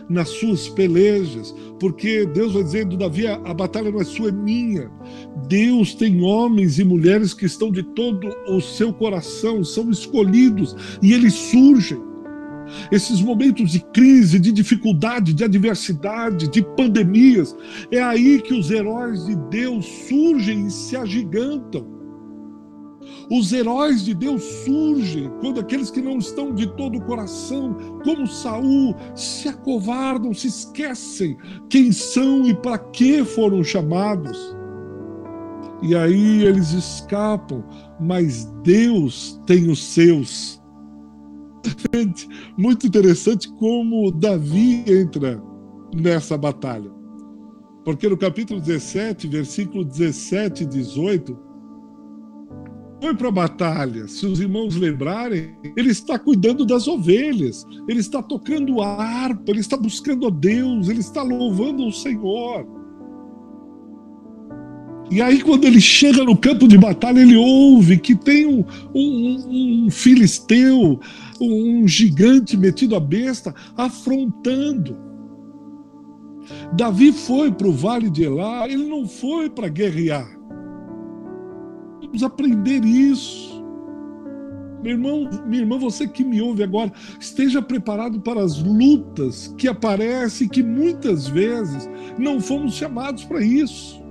nas 0.08 0.28
suas 0.28 0.68
pelejas, 0.68 1.54
porque 1.78 2.26
Deus 2.26 2.52
vai 2.52 2.62
dizendo, 2.62 2.96
Davi, 2.96 3.26
a 3.26 3.54
batalha 3.54 3.90
não 3.90 4.00
é 4.00 4.04
sua, 4.04 4.28
é 4.28 4.32
minha. 4.32 4.90
Deus 5.48 5.94
tem 5.94 6.22
homens 6.22 6.78
e 6.78 6.84
mulheres 6.84 7.34
que 7.34 7.46
estão 7.46 7.70
de 7.70 7.82
todo 7.82 8.28
o 8.48 8.60
seu 8.60 8.92
coração, 8.92 9.64
são 9.64 9.90
escolhidos 9.90 10.76
e 11.02 11.12
eles 11.12 11.34
surgem 11.34 12.00
esses 12.90 13.20
momentos 13.20 13.70
de 13.72 13.80
crise, 13.80 14.38
de 14.38 14.52
dificuldade, 14.52 15.34
de 15.34 15.44
adversidade, 15.44 16.48
de 16.48 16.62
pandemias, 16.62 17.54
é 17.90 18.00
aí 18.00 18.40
que 18.40 18.54
os 18.54 18.70
heróis 18.70 19.26
de 19.26 19.36
Deus 19.50 19.84
surgem 20.08 20.66
e 20.66 20.70
se 20.70 20.96
agigantam. 20.96 22.01
Os 23.34 23.50
heróis 23.50 24.04
de 24.04 24.12
Deus 24.12 24.42
surgem 24.42 25.32
quando 25.40 25.58
aqueles 25.58 25.90
que 25.90 26.02
não 26.02 26.18
estão 26.18 26.54
de 26.54 26.66
todo 26.76 26.98
o 26.98 27.04
coração, 27.06 27.74
como 28.04 28.26
Saul, 28.26 28.94
se 29.14 29.48
acovardam, 29.48 30.34
se 30.34 30.48
esquecem 30.48 31.38
quem 31.70 31.90
são 31.92 32.46
e 32.46 32.52
para 32.54 32.76
que 32.76 33.24
foram 33.24 33.64
chamados. 33.64 34.54
E 35.80 35.96
aí 35.96 36.44
eles 36.44 36.72
escapam, 36.72 37.64
mas 37.98 38.44
Deus 38.62 39.40
tem 39.46 39.70
os 39.70 39.82
seus 39.82 40.60
muito 42.58 42.86
interessante 42.86 43.50
como 43.54 44.12
Davi 44.12 44.84
entra 44.86 45.42
nessa 45.94 46.36
batalha. 46.36 46.90
Porque 47.82 48.10
no 48.10 48.18
capítulo 48.18 48.60
17, 48.60 49.26
versículo 49.26 49.86
17 49.86 50.64
e 50.64 50.66
18, 50.66 51.51
foi 53.02 53.16
para 53.16 53.28
a 53.28 53.32
batalha. 53.32 54.06
Se 54.06 54.24
os 54.24 54.38
irmãos 54.38 54.76
lembrarem, 54.76 55.56
ele 55.76 55.90
está 55.90 56.16
cuidando 56.20 56.64
das 56.64 56.86
ovelhas, 56.86 57.66
ele 57.88 57.98
está 57.98 58.22
tocando 58.22 58.80
a 58.80 58.86
harpa, 58.86 59.50
ele 59.50 59.58
está 59.58 59.76
buscando 59.76 60.28
a 60.28 60.30
Deus, 60.30 60.88
ele 60.88 61.00
está 61.00 61.20
louvando 61.20 61.84
o 61.84 61.92
Senhor. 61.92 62.64
E 65.10 65.20
aí, 65.20 65.42
quando 65.42 65.64
ele 65.64 65.80
chega 65.80 66.22
no 66.22 66.36
campo 66.36 66.68
de 66.68 66.78
batalha, 66.78 67.18
ele 67.18 67.36
ouve 67.36 67.98
que 67.98 68.14
tem 68.14 68.46
um, 68.46 68.64
um, 68.94 69.86
um 69.86 69.90
filisteu, 69.90 71.00
um 71.40 71.88
gigante 71.88 72.56
metido 72.56 72.94
a 72.94 73.00
besta, 73.00 73.52
afrontando. 73.76 74.96
Davi 76.76 77.12
foi 77.12 77.50
para 77.50 77.66
o 77.66 77.72
vale 77.72 78.08
de 78.08 78.22
Elá, 78.22 78.68
ele 78.68 78.88
não 78.88 79.08
foi 79.08 79.50
para 79.50 79.68
guerrear. 79.68 80.41
Vamos 82.12 82.22
aprender 82.22 82.84
isso. 82.84 83.64
Meu 84.82 84.92
irmão, 84.92 85.30
minha 85.46 85.62
irmã, 85.62 85.78
você 85.78 86.06
que 86.06 86.22
me 86.22 86.42
ouve 86.42 86.62
agora, 86.62 86.92
esteja 87.18 87.62
preparado 87.62 88.20
para 88.20 88.42
as 88.42 88.62
lutas 88.62 89.54
que 89.56 89.66
aparecem, 89.66 90.46
que 90.46 90.62
muitas 90.62 91.26
vezes 91.26 91.88
não 92.18 92.38
fomos 92.38 92.74
chamados 92.74 93.24
para 93.24 93.40
isso. 93.40 94.02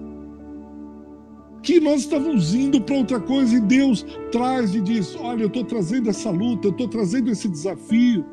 Que 1.62 1.80
nós 1.80 2.02
estávamos 2.02 2.56
indo 2.56 2.82
para 2.82 2.96
outra 2.96 3.20
coisa 3.20 3.56
e 3.56 3.60
Deus 3.60 4.04
traz 4.32 4.74
e 4.74 4.82
diz: 4.82 5.16
Olha, 5.16 5.44
eu 5.44 5.48
estou 5.48 5.64
trazendo 5.64 6.10
essa 6.10 6.32
luta, 6.32 6.70
eu 6.70 6.72
estou 6.72 6.88
trazendo 6.88 7.30
esse 7.30 7.48
desafio, 7.48 8.26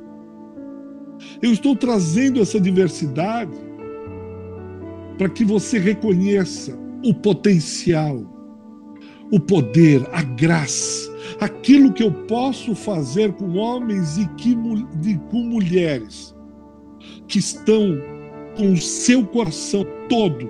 eu 1.42 1.52
estou 1.52 1.76
trazendo 1.76 2.40
essa 2.40 2.58
diversidade 2.58 3.52
para 5.18 5.28
que 5.28 5.44
você 5.44 5.78
reconheça 5.78 6.78
o 7.04 7.12
potencial, 7.12 8.37
o 9.30 9.38
poder, 9.38 10.06
a 10.12 10.22
graça, 10.22 11.10
aquilo 11.40 11.92
que 11.92 12.02
eu 12.02 12.12
posso 12.12 12.74
fazer 12.74 13.32
com 13.32 13.56
homens 13.56 14.18
e 14.18 14.26
que, 14.36 14.56
com 15.30 15.42
mulheres 15.42 16.34
que 17.26 17.38
estão 17.38 17.98
com 18.56 18.72
o 18.72 18.76
seu 18.76 19.24
coração 19.24 19.84
todo 20.08 20.48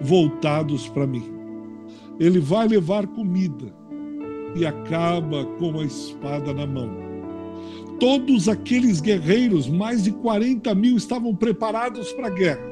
voltados 0.00 0.88
para 0.88 1.06
mim 1.06 1.40
ele 2.20 2.38
vai 2.38 2.68
levar 2.68 3.06
comida 3.06 3.72
e 4.54 4.66
acaba 4.66 5.46
com 5.58 5.80
a 5.80 5.84
espada 5.84 6.52
na 6.52 6.66
mão. 6.66 6.90
Todos 7.98 8.46
aqueles 8.46 9.00
guerreiros, 9.00 9.66
mais 9.68 10.04
de 10.04 10.12
40 10.12 10.74
mil, 10.74 10.96
estavam 10.96 11.34
preparados 11.34 12.12
para 12.12 12.26
a 12.26 12.30
guerra. 12.30 12.70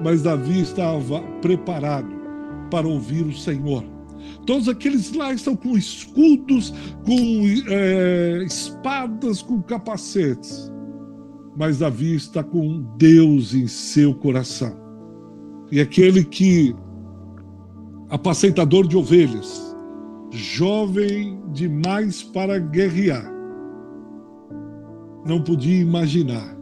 Mas 0.00 0.22
Davi 0.22 0.60
estava 0.60 1.20
preparado 1.40 2.21
para 2.72 2.88
ouvir 2.88 3.26
o 3.26 3.36
Senhor. 3.36 3.84
Todos 4.46 4.66
aqueles 4.66 5.12
lá 5.12 5.30
estão 5.34 5.54
com 5.54 5.76
escudos, 5.76 6.70
com 7.04 7.44
é, 7.68 8.42
espadas, 8.46 9.42
com 9.42 9.60
capacetes. 9.62 10.72
Mas 11.54 11.80
Davi 11.80 12.14
está 12.14 12.42
com 12.42 12.82
Deus 12.96 13.52
em 13.52 13.66
seu 13.66 14.14
coração. 14.14 14.74
E 15.70 15.82
aquele 15.82 16.24
que 16.24 16.74
apacentador 18.08 18.88
de 18.88 18.96
ovelhas, 18.96 19.76
jovem 20.30 21.42
demais 21.52 22.22
para 22.22 22.58
guerrear, 22.58 23.30
não 25.26 25.42
podia 25.42 25.78
imaginar 25.78 26.56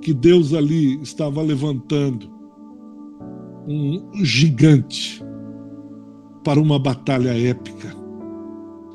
que 0.00 0.14
Deus 0.14 0.54
ali 0.54 1.02
estava 1.02 1.42
levantando 1.42 2.30
um 3.66 4.24
gigante 4.24 5.22
para 6.44 6.60
uma 6.60 6.78
batalha 6.78 7.30
épica, 7.30 7.94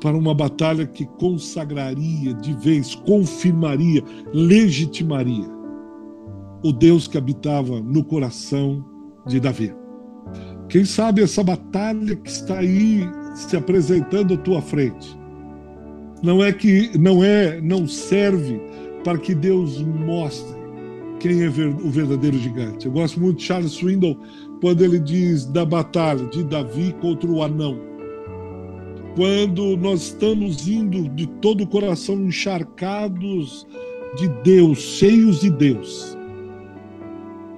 para 0.00 0.16
uma 0.16 0.34
batalha 0.34 0.86
que 0.86 1.04
consagraria 1.04 2.34
de 2.34 2.54
vez, 2.54 2.94
confirmaria, 2.94 4.02
legitimaria 4.32 5.48
o 6.62 6.72
Deus 6.72 7.06
que 7.06 7.16
habitava 7.16 7.80
no 7.80 8.04
coração 8.04 8.84
de 9.26 9.40
Davi. 9.40 9.74
Quem 10.68 10.84
sabe 10.84 11.22
essa 11.22 11.42
batalha 11.42 12.14
que 12.16 12.28
está 12.28 12.58
aí 12.58 13.08
se 13.34 13.56
apresentando 13.56 14.34
à 14.34 14.36
tua 14.36 14.60
frente 14.60 15.18
não 16.22 16.42
é 16.42 16.52
que 16.52 16.96
não 16.98 17.22
é, 17.22 17.60
não 17.60 17.86
serve 17.86 18.60
para 19.04 19.18
que 19.18 19.34
Deus 19.34 19.80
mostre 19.80 20.58
quem 21.20 21.42
é 21.42 21.48
o 21.48 21.90
verdadeiro 21.90 22.38
gigante. 22.38 22.86
Eu 22.86 22.92
gosto 22.92 23.20
muito 23.20 23.38
de 23.38 23.44
Charles 23.44 23.72
Swindoll 23.72 24.18
quando 24.60 24.82
ele 24.82 24.98
diz 24.98 25.44
da 25.46 25.64
batalha 25.64 26.24
de 26.26 26.42
Davi 26.42 26.94
contra 27.00 27.30
o 27.30 27.42
anão. 27.42 27.78
Quando 29.14 29.76
nós 29.76 30.02
estamos 30.02 30.68
indo 30.68 31.08
de 31.10 31.26
todo 31.26 31.64
o 31.64 31.66
coração 31.66 32.16
encharcados 32.26 33.66
de 34.16 34.28
Deus, 34.42 34.78
cheios 34.78 35.40
de 35.40 35.50
Deus. 35.50 36.16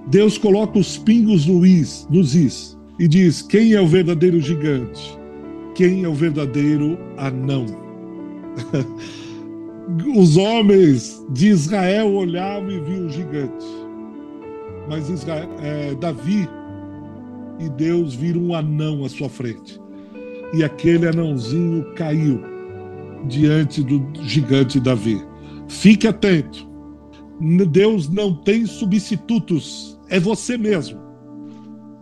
Deus 0.07 0.39
coloca 0.39 0.79
os 0.79 0.99
pingos 0.99 1.47
no 1.47 1.65
is, 1.65 2.07
nos 2.11 2.35
is 2.35 2.79
e 2.99 3.07
diz: 3.07 3.43
quem 3.43 3.73
é 3.73 3.81
o 3.81 3.87
verdadeiro 3.87 4.41
gigante? 4.41 5.19
Quem 5.75 6.05
é 6.05 6.09
o 6.09 6.15
verdadeiro 6.15 6.99
anão? 7.17 7.67
Os 10.17 10.37
homens 10.37 11.25
de 11.31 11.49
Israel 11.49 12.13
olhavam 12.13 12.71
e 12.71 12.81
viam 12.81 13.07
o 13.07 13.11
gigante, 13.11 13.67
mas 14.89 15.09
Israel, 15.09 15.49
é, 15.61 15.95
Davi 15.95 16.49
e 17.61 17.69
Deus 17.69 18.15
viram 18.15 18.41
um 18.41 18.55
anão 18.55 19.05
à 19.05 19.09
sua 19.09 19.29
frente. 19.29 19.81
E 20.55 20.65
aquele 20.65 21.07
anãozinho 21.07 21.85
caiu 21.95 22.41
diante 23.27 23.83
do 23.83 24.03
gigante 24.23 24.81
Davi. 24.81 25.23
Fique 25.69 26.09
atento. 26.09 26.69
Deus 27.71 28.09
não 28.09 28.35
tem 28.35 28.67
substitutos. 28.67 29.99
É 30.09 30.19
você 30.19 30.57
mesmo. 30.57 30.99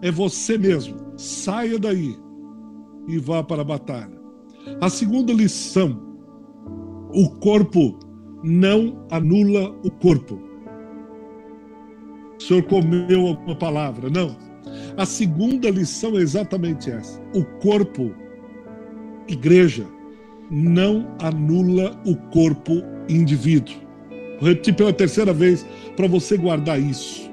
É 0.01 0.11
você 0.11 0.57
mesmo. 0.57 0.97
Saia 1.17 1.79
daí 1.79 2.17
e 3.09 3.19
vá 3.19 3.43
para 3.43 3.63
a 3.63 3.65
batalha. 3.65 4.19
A 4.81 4.89
segunda 4.89 5.33
lição: 5.33 6.01
o 7.13 7.31
corpo 7.41 7.99
não 8.43 9.05
anula 9.11 9.75
o 9.85 9.91
corpo. 9.91 10.41
O 12.39 12.43
senhor 12.43 12.63
comeu 12.63 13.27
alguma 13.27 13.57
palavra? 13.57 14.09
Não. 14.09 14.48
A 14.99 15.07
segunda 15.07 15.71
lição 15.71 16.19
é 16.19 16.23
exatamente 16.23 16.91
essa: 16.91 17.23
o 17.33 17.45
corpo, 17.61 18.13
igreja, 19.29 19.87
não 20.51 21.15
anula 21.21 21.97
o 22.05 22.17
corpo 22.17 22.83
indivíduo. 23.09 23.77
Vou 24.41 24.49
repetir 24.49 24.75
pela 24.75 24.93
terceira 24.93 25.33
vez 25.33 25.65
para 25.97 26.09
você 26.09 26.37
guardar 26.37 26.81
isso. 26.81 27.31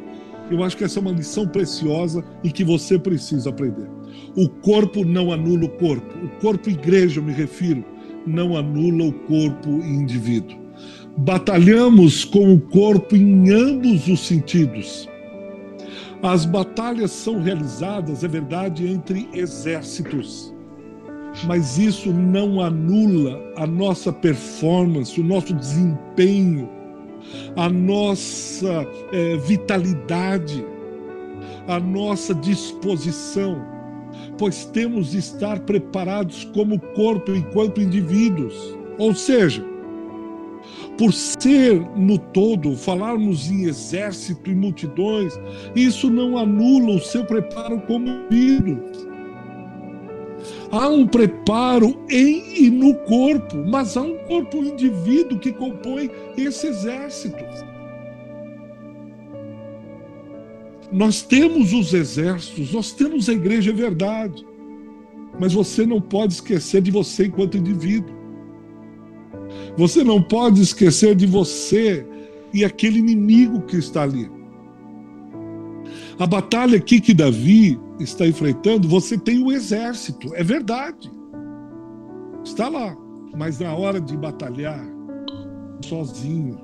Eu 0.51 0.63
acho 0.63 0.77
que 0.77 0.83
essa 0.83 0.99
é 0.99 1.01
uma 1.01 1.11
lição 1.11 1.47
preciosa 1.47 2.23
e 2.43 2.51
que 2.51 2.63
você 2.63 2.99
precisa 2.99 3.49
aprender. 3.49 3.89
O 4.37 4.47
corpo 4.47 5.03
não 5.03 5.33
anula 5.33 5.65
o 5.65 5.69
corpo. 5.69 6.23
O 6.23 6.29
corpo 6.39 6.69
igreja, 6.69 7.19
eu 7.19 7.23
me 7.23 7.33
refiro, 7.33 7.83
não 8.27 8.55
anula 8.55 9.05
o 9.05 9.13
corpo 9.13 9.69
indivíduo. 9.69 10.55
Batalhamos 11.17 12.25
com 12.25 12.53
o 12.53 12.59
corpo 12.59 13.15
em 13.15 13.49
ambos 13.49 14.07
os 14.07 14.27
sentidos 14.27 15.09
as 16.31 16.45
batalhas 16.45 17.11
são 17.11 17.41
realizadas, 17.41 18.23
é 18.23 18.27
verdade, 18.27 18.87
entre 18.87 19.29
exércitos, 19.33 20.53
mas 21.45 21.77
isso 21.77 22.11
não 22.11 22.61
anula 22.61 23.39
a 23.55 23.67
nossa 23.67 24.11
performance, 24.11 25.19
o 25.19 25.23
nosso 25.23 25.53
desempenho, 25.53 26.69
a 27.55 27.69
nossa 27.69 28.87
é, 29.11 29.37
vitalidade, 29.37 30.65
a 31.67 31.79
nossa 31.79 32.33
disposição, 32.33 33.61
pois 34.37 34.65
temos 34.65 35.11
de 35.11 35.19
estar 35.19 35.59
preparados 35.59 36.45
como 36.53 36.79
corpo 36.79 37.31
enquanto 37.33 37.81
indivíduos. 37.81 38.55
Ou 38.97 39.13
seja, 39.13 39.63
por 40.97 41.13
ser 41.13 41.79
no 41.95 42.17
todo, 42.17 42.75
falarmos 42.75 43.49
em 43.49 43.65
exército 43.65 44.49
e 44.49 44.55
multidões, 44.55 45.33
isso 45.75 46.09
não 46.09 46.37
anula 46.37 46.95
o 46.95 47.01
seu 47.01 47.25
preparo 47.25 47.81
como 47.81 48.07
indivíduo. 48.07 48.79
Há 50.71 50.89
um 50.89 51.07
preparo 51.07 51.97
em 52.09 52.65
e 52.65 52.69
no 52.69 52.95
corpo, 52.95 53.57
mas 53.67 53.95
há 53.95 54.01
um 54.01 54.17
corpo 54.25 54.57
indivíduo 54.57 55.39
que 55.39 55.51
compõe 55.51 56.09
esse 56.37 56.67
exército. 56.67 57.43
Nós 60.91 61.21
temos 61.21 61.73
os 61.73 61.93
exércitos, 61.93 62.71
nós 62.71 62.91
temos 62.91 63.27
a 63.27 63.33
igreja, 63.33 63.71
é 63.71 63.73
verdade. 63.73 64.45
Mas 65.39 65.53
você 65.53 65.85
não 65.85 65.99
pode 65.99 66.33
esquecer 66.33 66.81
de 66.81 66.91
você 66.91 67.25
enquanto 67.25 67.57
indivíduo. 67.57 68.15
Você 69.77 70.03
não 70.03 70.21
pode 70.21 70.61
esquecer 70.61 71.15
de 71.15 71.25
você 71.25 72.05
e 72.53 72.63
aquele 72.63 72.99
inimigo 72.99 73.61
que 73.61 73.77
está 73.77 74.03
ali. 74.03 74.29
A 76.17 76.25
batalha 76.25 76.77
aqui 76.77 77.01
que 77.01 77.13
Davi 77.13 77.79
está 77.99 78.25
enfrentando, 78.25 78.87
você 78.87 79.17
tem 79.17 79.43
o 79.43 79.51
exército, 79.51 80.33
é 80.33 80.43
verdade. 80.43 81.11
Está 82.43 82.69
lá, 82.69 82.95
mas 83.35 83.59
na 83.59 83.75
hora 83.75 83.99
de 83.99 84.15
batalhar, 84.15 84.85
sozinho. 85.83 86.57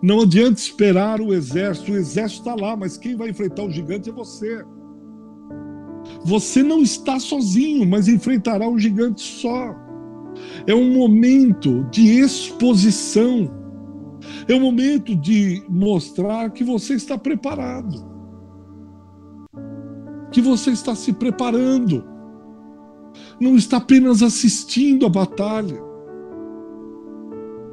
Não 0.00 0.22
adianta 0.22 0.60
esperar 0.60 1.20
o 1.20 1.34
exército, 1.34 1.92
o 1.92 1.96
exército 1.96 2.40
está 2.40 2.54
lá, 2.54 2.76
mas 2.76 2.96
quem 2.96 3.16
vai 3.16 3.30
enfrentar 3.30 3.64
o 3.64 3.70
gigante 3.70 4.08
é 4.08 4.12
você. 4.12 4.64
Você 6.24 6.62
não 6.62 6.80
está 6.80 7.18
sozinho, 7.20 7.86
mas 7.86 8.08
enfrentará 8.08 8.68
o 8.68 8.78
gigante 8.78 9.20
só. 9.20 9.74
É 10.66 10.74
um 10.74 10.92
momento 10.92 11.84
de 11.90 12.20
exposição. 12.20 13.50
É 14.48 14.54
um 14.54 14.60
momento 14.60 15.14
de 15.14 15.62
mostrar 15.68 16.50
que 16.50 16.64
você 16.64 16.94
está 16.94 17.18
preparado. 17.18 18.10
Que 20.30 20.40
você 20.40 20.70
está 20.70 20.94
se 20.94 21.12
preparando. 21.12 22.04
Não 23.40 23.56
está 23.56 23.76
apenas 23.78 24.22
assistindo 24.22 25.04
a 25.04 25.08
batalha. 25.08 25.82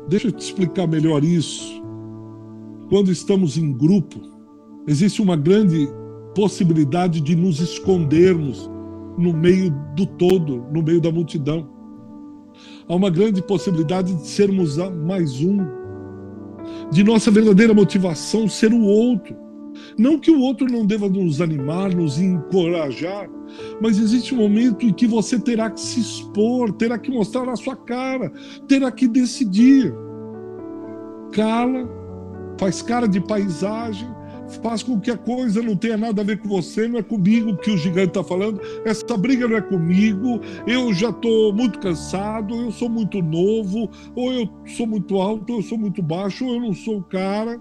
Deixa 0.08 0.28
eu 0.28 0.32
te 0.32 0.42
explicar 0.42 0.88
melhor 0.88 1.24
isso. 1.24 1.82
Quando 2.90 3.12
estamos 3.12 3.58
em 3.58 3.72
grupo, 3.72 4.20
existe 4.88 5.22
uma 5.22 5.38
grande 5.38 5.88
possibilidade 6.34 7.22
de 7.22 7.36
nos 7.36 7.60
escondermos 7.60 8.70
no 9.18 9.32
meio 9.32 9.70
do 9.96 10.06
todo, 10.06 10.66
no 10.74 10.82
meio 10.82 11.00
da 11.00 11.12
multidão 11.12 11.79
há 12.90 12.96
uma 12.96 13.12
grande 13.12 13.42
possibilidade 13.42 14.14
de 14.16 14.28
sermos 14.28 14.78
mais 15.06 15.40
um, 15.42 15.60
de 16.92 17.04
nossa 17.04 17.30
verdadeira 17.30 17.74
motivação 17.74 18.50
ser 18.50 18.74
o 18.74 18.82
outro. 18.82 19.38
Não 19.98 20.20
que 20.20 20.32
o 20.32 20.42
outro 20.42 20.66
não 20.66 20.86
deva 20.86 21.08
nos 21.08 21.40
animar, 21.40 21.94
nos 21.94 22.18
encorajar, 22.18 23.30
mas 23.80 24.00
existe 24.00 24.34
um 24.34 24.38
momento 24.38 24.86
em 24.86 24.92
que 24.92 25.08
você 25.08 25.40
terá 25.40 25.70
que 25.70 25.80
se 25.80 26.00
expor, 26.00 26.74
terá 26.74 26.98
que 26.98 27.12
mostrar 27.12 27.48
a 27.48 27.56
sua 27.56 27.76
cara, 27.76 28.32
terá 28.68 28.92
que 28.92 29.08
decidir. 29.08 29.94
Cala, 31.32 31.88
faz 32.60 32.82
cara 32.82 33.08
de 33.08 33.22
paisagem, 33.22 34.10
faz 34.62 34.84
com 34.84 35.00
que 35.00 35.12
a 35.12 35.18
coisa 35.18 35.62
não 35.62 35.76
tenha 35.76 35.98
nada 35.98 36.22
a 36.22 36.26
ver 36.26 36.40
com 36.40 36.50
você, 36.50 36.88
não 36.88 37.00
é 37.00 37.04
comigo 37.04 37.56
que 37.58 37.72
o 37.72 37.78
gigante 37.78 38.10
está 38.10 38.24
falando, 38.24 38.60
essa 38.84 39.18
briga 39.18 39.48
não 39.48 39.58
é 39.58 39.62
comigo, 39.62 40.42
eu 40.66 40.94
já 40.94 41.10
estou 41.10 41.54
muito 41.54 41.80
cansado, 41.80 42.56
eu 42.56 42.72
sou 42.72 42.90
muito 42.90 43.22
novo, 43.22 43.90
ou 44.16 44.34
eu 44.34 44.50
sou 44.66 44.88
muito 44.88 45.20
alto, 45.20 45.54
ou 45.54 45.60
eu 45.60 45.64
sou 45.64 45.78
muito 45.78 46.02
baixo, 46.02 46.46
ou 46.46 46.56
eu 46.56 46.62
não 46.62 46.74
sou 46.74 46.98
o 46.98 47.04
cara. 47.04 47.60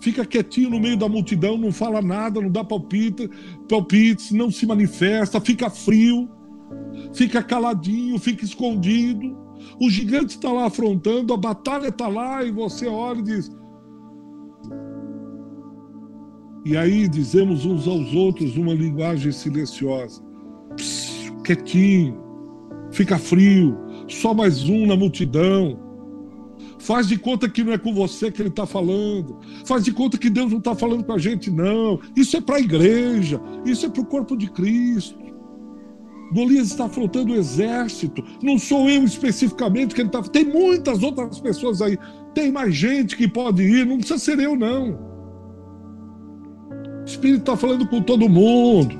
Fica 0.00 0.24
quietinho 0.24 0.70
no 0.70 0.80
meio 0.80 0.96
da 0.96 1.08
multidão, 1.08 1.56
não 1.56 1.72
fala 1.72 2.00
nada, 2.00 2.40
não 2.40 2.50
dá 2.50 2.62
palpite, 2.62 3.28
palpites, 3.68 4.30
não 4.30 4.50
se 4.50 4.66
manifesta, 4.66 5.40
fica 5.40 5.70
frio, 5.70 6.28
fica 7.12 7.42
caladinho, 7.42 8.18
fica 8.18 8.44
escondido. 8.44 9.36
O 9.80 9.90
gigante 9.90 10.36
está 10.36 10.52
lá 10.52 10.66
afrontando, 10.66 11.32
a 11.32 11.36
batalha 11.36 11.88
está 11.88 12.08
lá 12.08 12.44
e 12.44 12.52
você 12.52 12.86
olha 12.86 13.20
e 13.20 13.22
diz: 13.22 13.50
E 16.68 16.76
aí 16.76 17.06
dizemos 17.06 17.64
uns 17.64 17.86
aos 17.86 18.12
outros 18.12 18.56
uma 18.56 18.74
linguagem 18.74 19.30
silenciosa. 19.30 20.20
Quietinho, 21.44 22.20
fica 22.90 23.16
frio, 23.16 23.78
só 24.08 24.34
mais 24.34 24.68
um 24.68 24.84
na 24.84 24.96
multidão. 24.96 25.78
Faz 26.80 27.06
de 27.06 27.16
conta 27.16 27.48
que 27.48 27.62
não 27.62 27.72
é 27.72 27.78
com 27.78 27.94
você 27.94 28.32
que 28.32 28.42
ele 28.42 28.48
está 28.48 28.66
falando. 28.66 29.38
Faz 29.64 29.84
de 29.84 29.92
conta 29.92 30.18
que 30.18 30.28
Deus 30.28 30.50
não 30.50 30.58
está 30.58 30.74
falando 30.74 31.04
com 31.04 31.12
a 31.12 31.18
gente, 31.18 31.52
não. 31.52 32.00
Isso 32.16 32.36
é 32.36 32.40
para 32.40 32.56
a 32.56 32.60
igreja, 32.60 33.40
isso 33.64 33.86
é 33.86 33.88
para 33.88 34.02
o 34.02 34.06
corpo 34.06 34.36
de 34.36 34.50
Cristo. 34.50 35.16
Golias 36.32 36.72
está 36.72 36.86
afrontando 36.86 37.32
o 37.32 37.36
exército. 37.36 38.24
Não 38.42 38.58
sou 38.58 38.90
eu 38.90 39.04
especificamente 39.04 39.94
que 39.94 40.00
ele 40.00 40.08
está. 40.08 40.20
Tem 40.20 40.44
muitas 40.44 41.00
outras 41.04 41.38
pessoas 41.38 41.80
aí. 41.80 41.96
Tem 42.34 42.50
mais 42.50 42.74
gente 42.74 43.16
que 43.16 43.28
pode 43.28 43.62
ir. 43.62 43.86
Não 43.86 43.98
precisa 43.98 44.18
ser 44.18 44.40
eu, 44.40 44.56
não. 44.56 45.14
O 47.06 47.08
Espírito 47.08 47.38
está 47.38 47.56
falando 47.56 47.86
com 47.86 48.02
todo 48.02 48.28
mundo. 48.28 48.98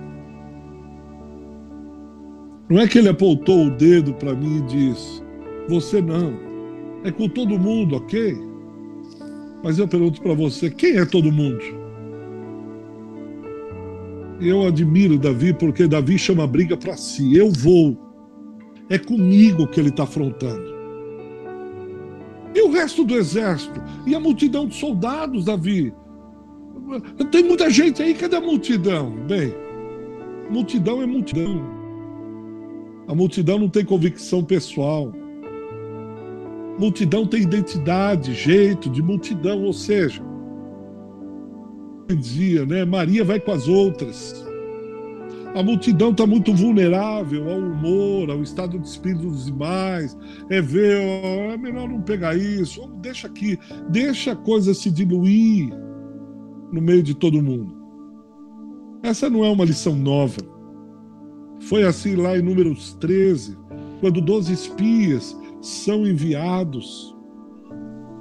Não 2.69 2.79
é 2.79 2.87
que 2.87 2.99
ele 2.99 3.09
apontou 3.09 3.67
o 3.67 3.71
dedo 3.71 4.15
para 4.15 4.33
mim 4.33 4.59
e 4.59 4.63
disse: 4.63 5.21
Você 5.69 6.01
não. 6.01 6.33
É 7.03 7.11
com 7.11 7.29
todo 7.29 7.59
mundo, 7.59 7.97
ok? 7.97 8.39
Mas 9.65 9.81
eu 9.81 9.89
pergunto 9.89 10.23
para 10.23 10.35
você: 10.35 10.71
quem 10.71 10.99
é 10.99 11.05
todo 11.05 11.33
mundo? 11.33 11.65
Eu 14.41 14.65
admiro 14.65 15.19
Davi 15.19 15.53
porque 15.53 15.89
Davi 15.89 16.17
chama 16.17 16.45
a 16.45 16.47
briga 16.47 16.77
para 16.77 16.97
si. 16.97 17.37
Eu 17.37 17.51
vou. 17.51 17.99
É 18.89 19.01
comigo 19.01 19.67
que 19.67 19.81
ele 19.81 19.89
está 19.89 20.05
afrontando. 20.05 20.77
E 22.55 22.61
o 22.63 22.71
resto 22.71 23.03
do 23.03 23.17
exército? 23.17 23.83
E 24.07 24.15
a 24.15 24.21
multidão 24.21 24.69
de 24.69 24.77
soldados, 24.77 25.47
Davi? 25.47 25.93
Tem 27.31 27.43
muita 27.43 27.69
gente 27.69 28.03
aí, 28.03 28.15
cadê 28.15 28.37
a 28.37 28.41
multidão? 28.41 29.11
Bem, 29.27 29.53
multidão 30.51 31.03
é 31.03 31.07
multidão. 31.07 31.63
A 33.09 33.15
multidão 33.15 33.59
não 33.59 33.69
tem 33.69 33.85
convicção 33.85 34.45
pessoal. 34.45 35.13
Multidão 36.79 37.27
tem 37.27 37.43
identidade, 37.43 38.35
jeito 38.35 38.91
de 38.91 39.03
multidão, 39.03 39.63
ou 39.65 39.73
seja, 39.73 40.23
dizia, 42.09 42.65
né? 42.67 42.85
Maria 42.85 43.25
vai 43.25 43.41
com 43.41 43.53
as 43.53 43.67
outras. 43.67 44.45
A 45.55 45.63
multidão 45.63 46.11
está 46.11 46.27
muito 46.27 46.53
vulnerável 46.53 47.51
ao 47.51 47.59
humor, 47.59 48.31
ao 48.31 48.43
estado 48.43 48.79
de 48.79 48.87
espírito 48.87 49.23
dos 49.23 49.47
demais. 49.47 50.17
É 50.51 50.61
ver, 50.61 51.01
ó, 51.01 51.53
é 51.53 51.57
melhor 51.57 51.89
não 51.89 52.03
pegar 52.03 52.37
isso, 52.37 52.87
deixa 53.01 53.27
aqui, 53.27 53.59
deixa 53.89 54.33
a 54.33 54.37
coisa 54.37 54.75
se 54.75 54.91
diluir 54.91 55.86
no 56.73 56.81
meio 56.81 57.03
de 57.03 57.15
todo 57.15 57.43
mundo. 57.43 57.75
Essa 59.03 59.31
não 59.31 59.45
é 59.45 59.51
uma 59.51 59.65
lição 59.65 59.95
nova. 59.95 60.39
Foi 61.61 61.85
assim 61.85 62.17
lá 62.17 62.37
em 62.37 62.43
Números 62.43 62.95
13, 63.01 63.57
quando 64.01 64.21
12 64.21 64.53
espias 64.53 65.37
são 65.61 66.07
enviados. 66.07 67.15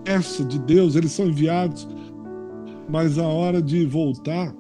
Essa 0.06 0.44
de 0.46 0.60
Deus, 0.60 0.96
eles 0.96 1.12
são 1.12 1.28
enviados 1.28 1.88
mas 2.88 3.18
a 3.18 3.28
hora 3.28 3.62
de 3.62 3.86
voltar, 3.86 4.54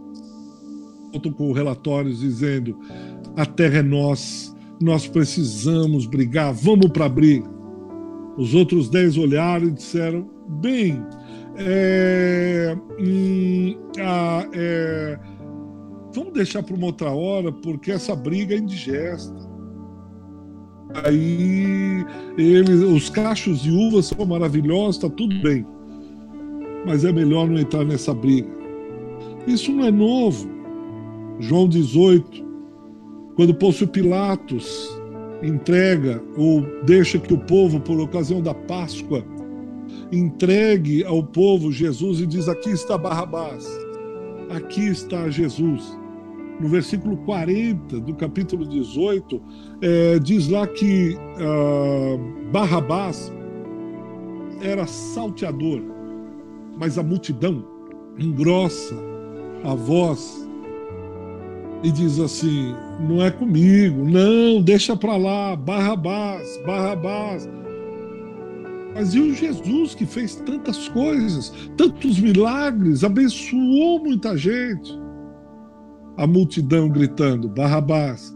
voltam 1.12 1.32
com 1.32 1.52
relatórios 1.52 2.19
dizendo: 2.19 2.78
a 3.36 3.45
terra 3.45 3.78
é 3.78 3.84
nossa, 3.84 4.56
nós 4.82 5.08
precisamos 5.08 6.06
brigar, 6.06 6.54
vamos 6.54 6.89
para 6.89 7.06
a 7.06 7.10
briga. 7.10 7.50
Os 8.38 8.54
outros 8.54 8.89
dez 8.89 9.17
olharam 9.17 9.67
e 9.67 9.71
disseram: 9.71 10.30
bem, 10.62 11.02
é, 11.58 12.78
hum, 13.00 13.78
a, 14.00 14.48
é, 14.54 15.20
vamos 16.13 16.34
deixar 16.34 16.63
para 16.63 16.76
uma 16.76 16.88
outra 16.88 17.12
hora, 17.12 17.52
porque 17.52 17.91
essa 17.91 18.15
briga 18.15 18.56
é 18.56 18.58
indigesta. 18.58 19.36
Aí 21.04 22.06
eles, 22.38 22.82
os 22.82 23.10
cachos 23.10 23.62
de 23.62 23.72
uvas 23.72 24.06
são 24.08 24.26
maravilhosos, 24.26 24.96
está 24.98 25.10
tudo 25.10 25.41
bem 25.41 25.65
mas 26.86 27.04
é 27.04 27.12
melhor 27.12 27.50
não 27.50 27.58
entrar 27.58 27.84
nessa 27.84 28.13
briga. 28.13 28.48
Isso 29.48 29.72
não 29.72 29.86
é 29.86 29.91
novo. 29.91 30.48
João 31.39 31.68
18, 31.68 32.46
quando 33.36 33.54
Pôncio 33.56 33.88
Pilatos 33.88 34.89
entrega 35.44 36.24
ou 36.38 36.62
deixa 36.86 37.20
que 37.20 37.34
o 37.34 37.38
povo, 37.38 37.80
por 37.80 38.00
ocasião 38.00 38.41
da 38.41 38.54
Páscoa, 38.54 39.26
entregue 40.12 41.04
ao 41.04 41.24
povo 41.24 41.72
Jesus 41.72 42.20
e 42.20 42.28
diz: 42.28 42.48
Aqui 42.48 42.72
está 42.72 42.98
Barrabás, 42.98 43.68
aqui 44.50 44.88
está 44.88 45.30
Jesus. 45.30 45.98
No 46.60 46.70
versículo 46.70 47.18
40 47.18 48.00
do 48.00 48.15
capítulo 48.15 48.65
18, 48.65 49.41
é, 49.82 50.20
diz 50.20 50.48
lá 50.48 50.65
que 50.65 51.18
uh, 51.18 52.50
Barrabás 52.50 53.30
era 54.62 54.88
salteador 54.88 55.96
mas 56.78 56.98
a 56.98 57.04
multidão 57.04 57.63
engrossa 58.18 58.96
a 59.63 59.74
voz 59.74 60.48
e 61.84 61.91
diz 61.91 62.20
assim: 62.20 62.74
não 63.08 63.22
é 63.24 63.32
comigo, 63.32 64.04
não, 64.04 64.62
deixa 64.62 64.96
para 64.96 65.15
lá, 65.18 65.56
Barrabás, 65.56 66.62
Barrabás. 66.65 67.50
Mas 68.95 69.13
e 69.13 69.19
o 69.19 69.36
Jesus 69.36 69.93
que 69.93 70.05
fez 70.05 70.36
tantas 70.38 70.88
coisas, 70.88 71.53
tantos 71.75 72.17
milagres, 72.19 73.03
abençoou 73.03 73.99
muita 73.99 74.38
gente? 74.38 74.97
A 76.17 76.25
multidão 76.25 76.88
gritando: 76.89 77.49
Barrabás, 77.49 78.34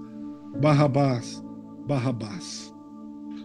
Barrabás, 0.62 1.41
Barrabás. 1.88 2.76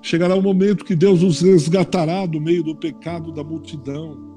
Chegará 0.02 0.34
o 0.34 0.42
momento 0.42 0.84
que 0.84 0.96
Deus 0.96 1.22
os 1.22 1.40
resgatará 1.40 2.26
do 2.26 2.40
meio 2.40 2.64
do 2.64 2.74
pecado 2.74 3.32
da 3.32 3.44
multidão 3.44 4.34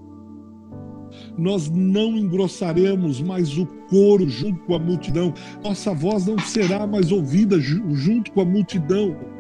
nós 1.37 1.69
não 1.69 2.17
engrossaremos 2.17 3.21
mais 3.21 3.57
o 3.57 3.65
coro 3.89 4.27
junto 4.27 4.59
com 4.63 4.75
a 4.75 4.79
multidão, 4.79 5.33
nossa 5.63 5.93
voz 5.93 6.25
não 6.25 6.37
será 6.39 6.85
mais 6.85 7.11
ouvida 7.11 7.59
junto 7.59 8.31
com 8.31 8.41
a 8.41 8.45
multidão. 8.45 9.36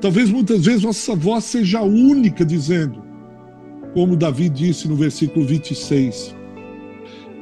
Talvez 0.00 0.30
muitas 0.30 0.64
vezes 0.64 0.84
nossa 0.84 1.16
voz 1.16 1.44
seja 1.44 1.82
única, 1.82 2.44
dizendo, 2.44 3.02
como 3.94 4.16
Davi 4.16 4.48
disse 4.48 4.86
no 4.86 4.94
versículo 4.94 5.44
26, 5.44 6.36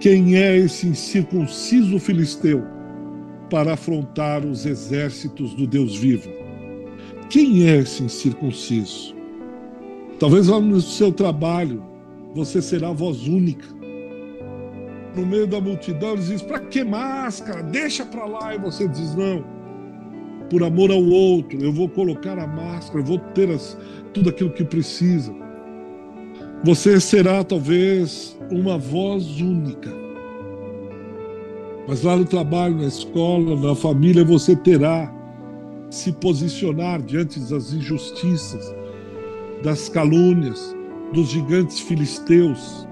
quem 0.01 0.37
é 0.37 0.57
esse 0.57 0.87
incircunciso 0.87 1.99
filisteu 1.99 2.65
para 3.51 3.75
afrontar 3.75 4.45
os 4.45 4.65
exércitos 4.65 5.55
do 5.55 5.67
Deus 5.67 5.97
vivo? 5.97 6.31
Quem 7.29 7.69
é 7.69 7.77
esse 7.77 8.03
incircunciso? 8.03 9.15
Talvez 10.19 10.47
lá 10.47 10.59
no 10.59 10.81
seu 10.81 11.13
trabalho, 11.13 11.85
você 12.35 12.63
será 12.63 12.91
voz 12.91 13.27
única. 13.29 13.67
No 15.15 15.27
meio 15.27 15.47
da 15.47 15.61
multidão, 15.61 16.13
eles 16.13 16.29
dizem: 16.29 16.47
para 16.47 16.61
que 16.61 16.83
máscara? 16.85 17.63
Deixa 17.63 18.05
para 18.05 18.25
lá. 18.25 18.55
E 18.55 18.59
você 18.59 18.89
diz: 18.89 19.15
não, 19.15 19.45
por 20.49 20.63
amor 20.63 20.91
ao 20.91 21.03
outro, 21.03 21.63
eu 21.63 21.73
vou 21.73 21.89
colocar 21.89 22.39
a 22.39 22.47
máscara, 22.47 23.01
eu 23.01 23.05
vou 23.05 23.19
ter 23.19 23.51
as, 23.51 23.77
tudo 24.13 24.31
aquilo 24.31 24.51
que 24.51 24.65
precisa. 24.65 25.35
Você 26.65 27.01
será 27.01 27.45
talvez 27.45 28.37
uma 28.51 28.79
voz 28.79 29.41
única. 29.41 29.93
Mas 31.89 32.03
lá 32.03 32.17
no 32.17 32.25
trabalho, 32.25 32.77
na 32.77 32.87
escola, 32.87 33.55
na 33.61 33.75
família, 33.75 34.25
você 34.25 34.57
terá 34.57 35.13
se 35.91 36.13
posicionar 36.13 37.01
diante 37.03 37.39
das 37.41 37.73
injustiças, 37.73 38.75
das 39.63 39.89
calúnias, 39.89 40.75
dos 41.13 41.29
gigantes 41.29 41.79
filisteus. 41.81 42.87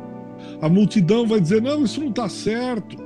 A 0.61 0.69
multidão 0.69 1.27
vai 1.27 1.41
dizer: 1.41 1.61
não, 1.61 1.85
isso 1.85 2.01
não 2.01 2.11
está 2.11 2.29
certo. 2.29 3.04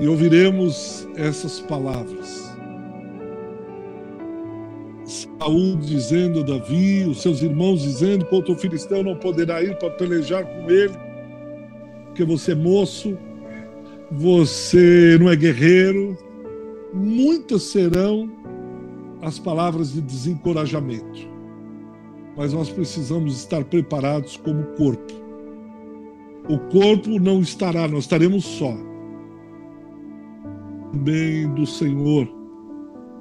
E 0.00 0.08
ouviremos 0.08 1.06
essas 1.16 1.60
palavras. 1.60 2.50
Saúl 5.04 5.76
dizendo 5.76 6.40
a 6.40 6.42
Davi, 6.42 7.04
os 7.04 7.20
seus 7.20 7.42
irmãos 7.42 7.82
dizendo 7.82 8.24
contra 8.26 8.52
o 8.52 8.56
filisteu 8.56 9.02
não 9.02 9.16
poderá 9.16 9.62
ir 9.62 9.76
para 9.78 9.90
pelejar 9.90 10.44
com 10.44 10.70
ele, 10.70 10.94
porque 12.06 12.24
você 12.24 12.52
é 12.52 12.54
moço, 12.54 13.18
você 14.10 15.18
não 15.20 15.28
é 15.28 15.36
guerreiro. 15.36 16.16
Muitas 16.94 17.64
serão 17.64 18.30
as 19.22 19.38
palavras 19.38 19.92
de 19.92 20.00
desencorajamento 20.00 21.30
mas 22.40 22.54
nós 22.54 22.70
precisamos 22.70 23.36
estar 23.36 23.62
preparados 23.64 24.36
como 24.38 24.64
corpo. 24.76 25.12
O 26.48 26.58
corpo 26.70 27.20
não 27.20 27.40
estará, 27.40 27.86
nós 27.86 28.04
estaremos 28.04 28.46
só. 28.46 28.74
Bem 30.92 31.48
do 31.54 31.64
Senhor, 31.64 32.28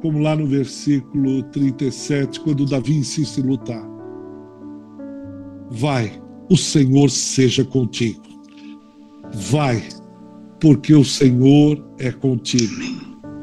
como 0.01 0.19
lá 0.19 0.35
no 0.35 0.47
versículo 0.47 1.43
37, 1.43 2.39
quando 2.39 2.65
Davi 2.65 2.97
insiste 2.97 3.37
em 3.37 3.43
lutar. 3.43 3.87
Vai, 5.69 6.19
o 6.49 6.57
Senhor 6.57 7.09
seja 7.09 7.63
contigo. 7.63 8.21
vai, 9.51 9.83
porque 10.59 10.95
o 10.95 11.05
Senhor 11.05 11.79
é 11.99 12.11
contigo 12.11 12.73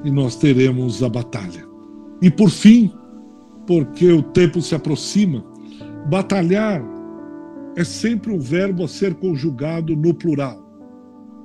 e 0.04 0.10
nós 0.10 0.34
teremos 0.34 1.02
a 1.04 1.08
batalha. 1.08 1.64
E 2.20 2.28
por 2.28 2.50
fim, 2.50 2.92
porque 3.64 4.10
o 4.10 4.22
tempo 4.22 4.60
se 4.60 4.74
aproxima, 4.74 5.44
batalhar 6.10 6.82
é 7.76 7.84
sempre 7.84 8.32
um 8.32 8.40
verbo 8.40 8.84
a 8.84 8.88
ser 8.88 9.14
conjugado 9.14 9.94
no 9.94 10.12
plural. 10.12 10.64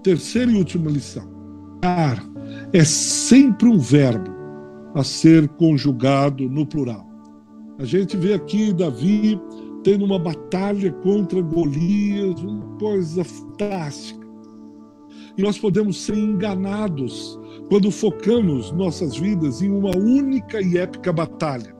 Terceira 0.02 0.52
e 0.52 0.56
última 0.56 0.89
lição. 0.89 1.30
Batalhar 1.82 2.31
é 2.73 2.86
sempre 2.86 3.67
um 3.67 3.77
verbo 3.77 4.31
a 4.95 5.03
ser 5.03 5.47
conjugado 5.49 6.49
no 6.49 6.65
plural. 6.65 7.05
A 7.79 7.86
gente 7.86 8.15
vê 8.15 8.34
aqui 8.34 8.73
Davi 8.73 9.39
tendo 9.84 10.05
uma 10.05 10.19
batalha 10.19 10.91
contra 10.91 11.41
Golias, 11.41 12.39
uma 12.41 12.77
coisa 12.77 13.23
fantástica. 13.23 14.21
E 15.38 15.41
nós 15.41 15.57
podemos 15.57 16.01
ser 16.01 16.15
enganados 16.17 17.39
quando 17.69 17.89
focamos 17.89 18.71
nossas 18.71 19.17
vidas 19.17 19.62
em 19.62 19.71
uma 19.71 19.95
única 19.97 20.62
e 20.62 20.77
épica 20.77 21.12
batalha. 21.12 21.75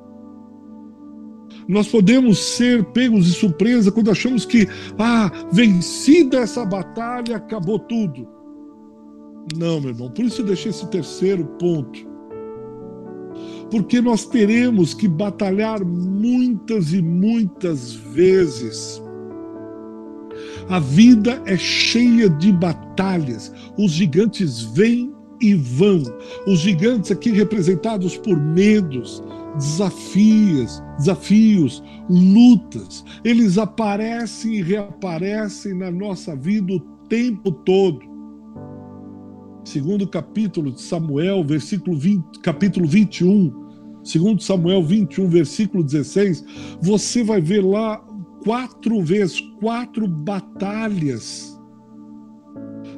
Nós 1.68 1.88
podemos 1.88 2.40
ser 2.40 2.84
pegos 2.86 3.26
de 3.26 3.34
surpresa 3.34 3.92
quando 3.92 4.10
achamos 4.10 4.46
que, 4.46 4.68
ah, 4.98 5.32
vencida 5.52 6.40
essa 6.40 6.66
batalha, 6.66 7.36
acabou 7.36 7.78
tudo. 7.78 8.41
Não, 9.58 9.82
meu 9.82 9.90
irmão, 9.90 10.10
por 10.10 10.26
isso 10.26 10.42
eu 10.42 10.46
deixei 10.46 10.70
esse 10.70 10.88
terceiro 10.88 11.46
ponto 11.60 12.12
porque 13.72 14.02
nós 14.02 14.26
teremos 14.26 14.94
que 14.94 15.08
batalhar 15.08 15.84
muitas 15.84 16.92
e 16.92 17.02
muitas 17.02 17.94
vezes. 17.94 19.02
A 20.70 20.80
vida 20.80 21.42
é 21.46 21.58
cheia 21.58 22.30
de 22.30 22.52
batalhas. 22.52 23.52
Os 23.78 23.94
gigantes 23.94 24.62
vêm 24.62 25.14
e 25.42 25.56
vão. 25.56 26.04
Os 26.46 26.60
gigantes 26.60 27.12
aqui 27.12 27.32
representados 27.32 28.18
por 28.18 28.38
medos, 28.38 29.24
desafios, 29.56 30.84
desafios, 30.98 31.82
lutas. 32.10 33.06
Eles 33.24 33.58
aparecem 33.58 34.56
e 34.56 34.62
reaparecem 34.62 35.74
na 35.74 35.90
nossa 35.90 36.36
vida 36.36 36.74
o 36.74 36.80
tempo 37.08 37.52
todo. 37.52 38.11
Segundo 39.64 40.08
capítulo 40.08 40.72
de 40.72 40.82
Samuel, 40.82 41.44
versículo 41.44 41.96
20, 41.98 42.40
capítulo 42.40 42.88
21, 42.88 44.02
segundo 44.04 44.42
Samuel 44.42 44.84
21, 44.84 45.30
versículo 45.30 45.84
16, 45.84 46.44
você 46.82 47.24
vai 47.24 47.40
ver 47.40 47.64
lá 47.64 48.04
quatro 48.44 49.04
vezes, 49.04 49.40
quatro 49.60 50.08
batalhas 50.08 51.60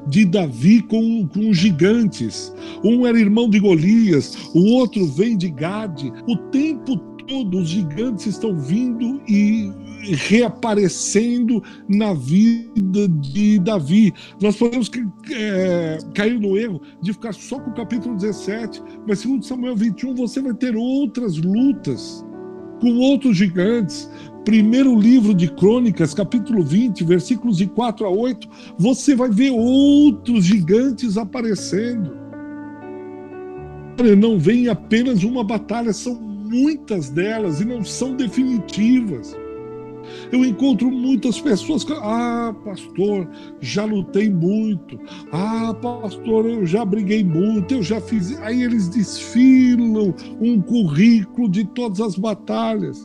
de 0.07 0.25
Davi 0.25 0.81
com, 0.83 1.27
com 1.27 1.53
gigantes. 1.53 2.53
Um 2.83 3.05
era 3.05 3.19
irmão 3.19 3.49
de 3.49 3.59
Golias, 3.59 4.37
o 4.53 4.63
outro 4.75 5.05
vem 5.05 5.37
de 5.37 5.49
Gade. 5.49 6.11
O 6.27 6.37
tempo 6.49 6.97
todo 7.27 7.57
os 7.59 7.69
gigantes 7.69 8.27
estão 8.27 8.57
vindo 8.57 9.21
e 9.27 9.71
reaparecendo 10.11 11.63
na 11.87 12.13
vida 12.13 13.07
de 13.21 13.59
Davi. 13.59 14.13
Nós 14.41 14.55
podemos 14.55 14.91
é, 15.31 15.97
cair 16.13 16.39
no 16.39 16.57
erro 16.57 16.81
de 17.01 17.13
ficar 17.13 17.33
só 17.33 17.59
com 17.59 17.71
o 17.71 17.73
capítulo 17.73 18.15
17, 18.15 18.81
mas 19.07 19.19
segundo 19.19 19.45
Samuel 19.45 19.75
21 19.75 20.15
você 20.15 20.41
vai 20.41 20.53
ter 20.53 20.75
outras 20.75 21.37
lutas 21.37 22.25
com 22.81 22.97
outros 22.97 23.37
gigantes. 23.37 24.09
Primeiro 24.43 24.99
livro 24.99 25.33
de 25.33 25.47
Crônicas, 25.47 26.13
capítulo 26.13 26.61
20, 26.63 27.05
versículos 27.05 27.57
de 27.57 27.67
4 27.67 28.05
a 28.05 28.09
8, 28.09 28.49
você 28.77 29.15
vai 29.15 29.29
ver 29.29 29.51
outros 29.51 30.43
gigantes 30.43 31.17
aparecendo. 31.17 32.23
Não 34.17 34.37
vem 34.37 34.67
apenas 34.67 35.23
uma 35.23 35.45
batalha, 35.45 35.93
são 35.93 36.15
muitas 36.19 37.09
delas 37.09 37.61
e 37.61 37.65
não 37.65 37.85
são 37.85 38.15
definitivas. 38.17 39.33
Eu 40.31 40.43
encontro 40.43 40.89
muitas 40.91 41.39
pessoas 41.39 41.83
que, 41.83 41.93
ah, 41.93 42.55
pastor, 42.63 43.27
já 43.61 43.85
lutei 43.85 44.29
muito. 44.29 44.99
Ah, 45.31 45.73
pastor, 45.73 46.45
eu 46.45 46.65
já 46.65 46.83
briguei 46.83 47.23
muito, 47.23 47.73
eu 47.73 47.83
já 47.83 48.01
fiz. 48.01 48.37
Aí 48.41 48.63
eles 48.63 48.89
desfilam 48.89 50.13
um 50.41 50.61
currículo 50.61 51.49
de 51.49 51.63
todas 51.65 52.01
as 52.01 52.15
batalhas. 52.15 53.03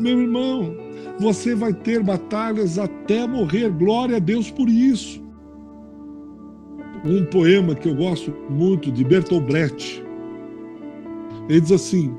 Meu 0.00 0.20
irmão, 0.20 0.74
você 1.18 1.54
vai 1.54 1.72
ter 1.72 2.02
batalhas 2.02 2.78
até 2.78 3.26
morrer. 3.26 3.70
Glória 3.70 4.16
a 4.16 4.20
Deus 4.20 4.50
por 4.50 4.68
isso. 4.68 5.24
Um 7.04 7.24
poema 7.26 7.74
que 7.74 7.88
eu 7.88 7.94
gosto 7.94 8.34
muito 8.50 8.90
de 8.90 9.04
Bertolt 9.04 9.44
Brecht. 9.44 10.02
Ele 11.48 11.60
diz 11.60 11.72
assim: 11.72 12.12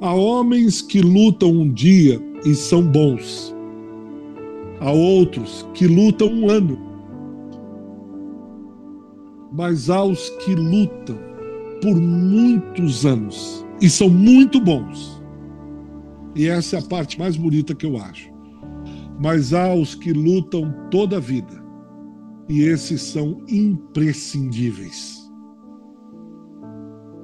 Há 0.00 0.14
homens 0.14 0.80
que 0.80 1.00
lutam 1.00 1.50
um 1.50 1.72
dia 1.72 2.27
e 2.44 2.54
são 2.54 2.82
bons. 2.82 3.54
Há 4.80 4.92
outros 4.92 5.66
que 5.74 5.86
lutam 5.86 6.28
um 6.28 6.48
ano. 6.48 6.78
Mas 9.52 9.90
há 9.90 10.04
os 10.04 10.30
que 10.44 10.54
lutam 10.54 11.18
por 11.82 11.96
muitos 11.96 13.04
anos 13.04 13.66
e 13.80 13.88
são 13.88 14.08
muito 14.08 14.60
bons. 14.60 15.22
E 16.34 16.46
essa 16.46 16.76
é 16.76 16.78
a 16.80 16.82
parte 16.82 17.18
mais 17.18 17.36
bonita 17.36 17.74
que 17.74 17.86
eu 17.86 17.96
acho. 17.96 18.30
Mas 19.20 19.52
há 19.52 19.74
os 19.74 19.94
que 19.94 20.12
lutam 20.12 20.72
toda 20.90 21.16
a 21.16 21.20
vida. 21.20 21.64
E 22.48 22.62
esses 22.62 23.02
são 23.02 23.42
imprescindíveis. 23.48 25.28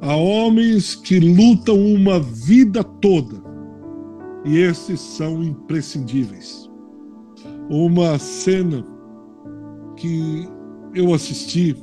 Há 0.01 0.17
homens 0.17 0.95
que 0.95 1.21
lutam 1.21 1.79
uma 1.79 2.19
vida 2.19 2.83
toda 2.83 3.44
e 4.45 4.59
esses 4.59 5.01
são 5.01 5.43
imprescindíveis. 5.43 6.71
Uma 7.71 8.19
cena 8.19 8.85
que 9.97 10.47
eu 10.95 11.15
assisti 11.15 11.75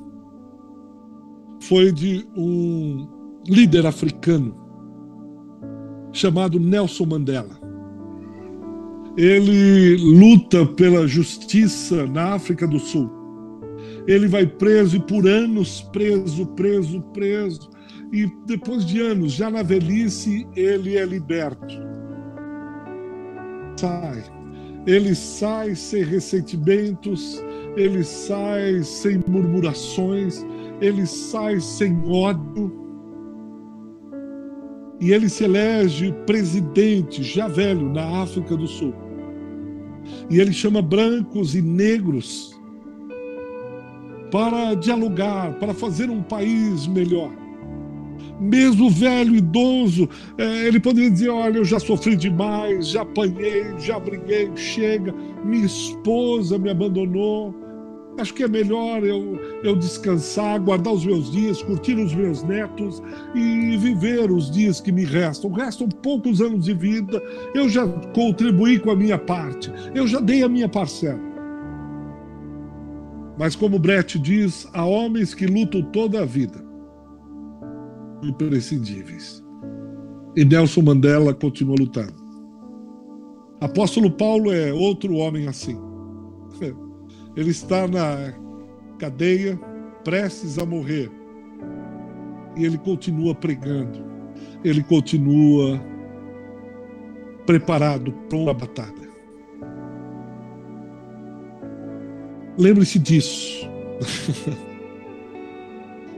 foi 1.62 1.92
de 1.92 2.28
um 2.36 3.08
líder 3.48 3.86
africano 3.86 4.56
chamado 6.14 6.60
Nelson 6.60 7.06
Mandela. 7.06 7.60
Ele 9.18 9.96
luta 9.98 10.66
pela 10.66 11.08
justiça 11.08 12.06
na 12.06 12.34
África 12.34 12.68
do 12.68 12.80
Sul. 12.80 13.10
Ele 14.08 14.28
vai 14.28 14.46
preso 14.46 14.98
e 14.98 15.00
por 15.00 15.28
anos 15.28 15.82
preso, 15.92 16.46
preso, 16.48 17.02
preso. 17.14 17.70
E 18.14 18.28
depois 18.46 18.86
de 18.86 19.02
anos, 19.02 19.34
já 19.34 19.50
na 19.50 19.64
velhice, 19.64 20.48
ele 20.56 20.98
é 20.98 21.06
liberto 21.06 21.91
sai. 23.82 24.24
Ele 24.86 25.14
sai 25.16 25.76
sem 25.76 26.04
ressentimentos, 26.04 27.44
ele 27.76 28.04
sai 28.04 28.84
sem 28.84 29.20
murmurações, 29.28 30.46
ele 30.80 31.06
sai 31.06 31.60
sem 31.60 32.00
ódio. 32.06 32.80
E 35.00 35.12
ele 35.12 35.30
se 35.30 35.46
elege 35.46 36.14
presidente, 36.28 37.24
já 37.24 37.48
velho, 37.48 37.92
na 37.92 38.22
África 38.22 38.56
do 38.56 38.68
Sul. 38.68 38.94
E 40.30 40.40
ele 40.40 40.54
chama 40.54 40.82
brancos 40.82 41.56
e 41.56 41.62
negros 41.62 42.60
para 44.32 44.76
dialogar, 44.76 45.58
para 45.60 45.74
fazer 45.74 46.10
um 46.10 46.22
país 46.22 46.88
melhor 46.88 47.41
mesmo 48.42 48.90
velho, 48.90 49.36
idoso, 49.36 50.10
é, 50.36 50.68
ele 50.68 50.80
poderia 50.80 51.12
dizer: 51.12 51.30
Olha, 51.30 51.58
eu 51.58 51.66
já 51.66 51.80
sofri 51.80 52.16
demais, 52.16 52.90
já 52.90 53.04
apanhei, 53.04 53.66
já 53.78 54.00
briguei, 54.00 54.50
chega, 54.56 55.14
minha 55.46 55.66
esposa 55.66 56.58
me 56.58 56.72
abandonou. 56.72 57.54
Acho 58.20 58.34
que 58.34 58.44
é 58.44 58.48
melhor 58.48 59.06
eu, 59.06 59.40
eu 59.64 59.74
descansar, 59.76 60.60
guardar 60.60 60.94
os 60.94 61.06
meus 61.06 61.32
dias, 61.32 61.64
curtir 61.64 61.96
os 61.96 62.14
meus 62.14 62.44
netos 62.44 63.02
e 63.34 63.78
viver 63.78 64.30
os 64.30 64.52
dias 64.52 64.82
que 64.82 64.92
me 64.92 65.06
restam. 65.06 65.52
Restam 65.52 65.88
poucos 65.88 66.42
anos 66.42 66.66
de 66.66 66.74
vida, 66.74 67.24
eu 67.56 67.70
já 67.70 67.88
contribuí 67.88 68.80
com 68.80 68.92
a 68.92 68.96
minha 68.96 69.18
parte, 69.18 69.72
eu 69.96 70.08
já 70.08 70.20
dei 70.20 70.44
a 70.44 70.50
minha 70.50 70.68
parcela. 70.68 71.32
Mas, 73.40 73.56
como 73.56 73.80
Brett 73.80 74.20
diz, 74.20 74.68
há 74.74 74.86
homens 74.86 75.34
que 75.34 75.48
lutam 75.48 75.82
toda 75.82 76.22
a 76.22 76.26
vida 76.26 76.71
imprescindíveis. 78.24 79.44
E 80.36 80.46
Nelson 80.46 80.82
Mandela 80.82 81.34
continua 81.34 81.76
lutando. 81.78 82.22
Apóstolo 83.60 84.10
Paulo 84.10 84.52
é 84.52 84.74
outro 84.74 85.16
homem 85.16 85.48
assim. 85.48 85.78
Ele 87.36 87.52
está 87.52 87.88
na 87.88 88.34
cadeia, 88.98 89.58
prestes 90.04 90.58
a 90.58 90.66
morrer. 90.66 91.12
E 92.58 92.66
ele 92.66 92.78
continua 92.78 93.34
pregando. 93.34 94.04
Ele 94.64 94.84
continua 94.84 95.82
preparado 97.46 98.12
para 98.30 98.52
a 98.52 98.54
batalha. 98.54 99.10
Lembre-se 102.58 103.00
disso. 103.00 103.70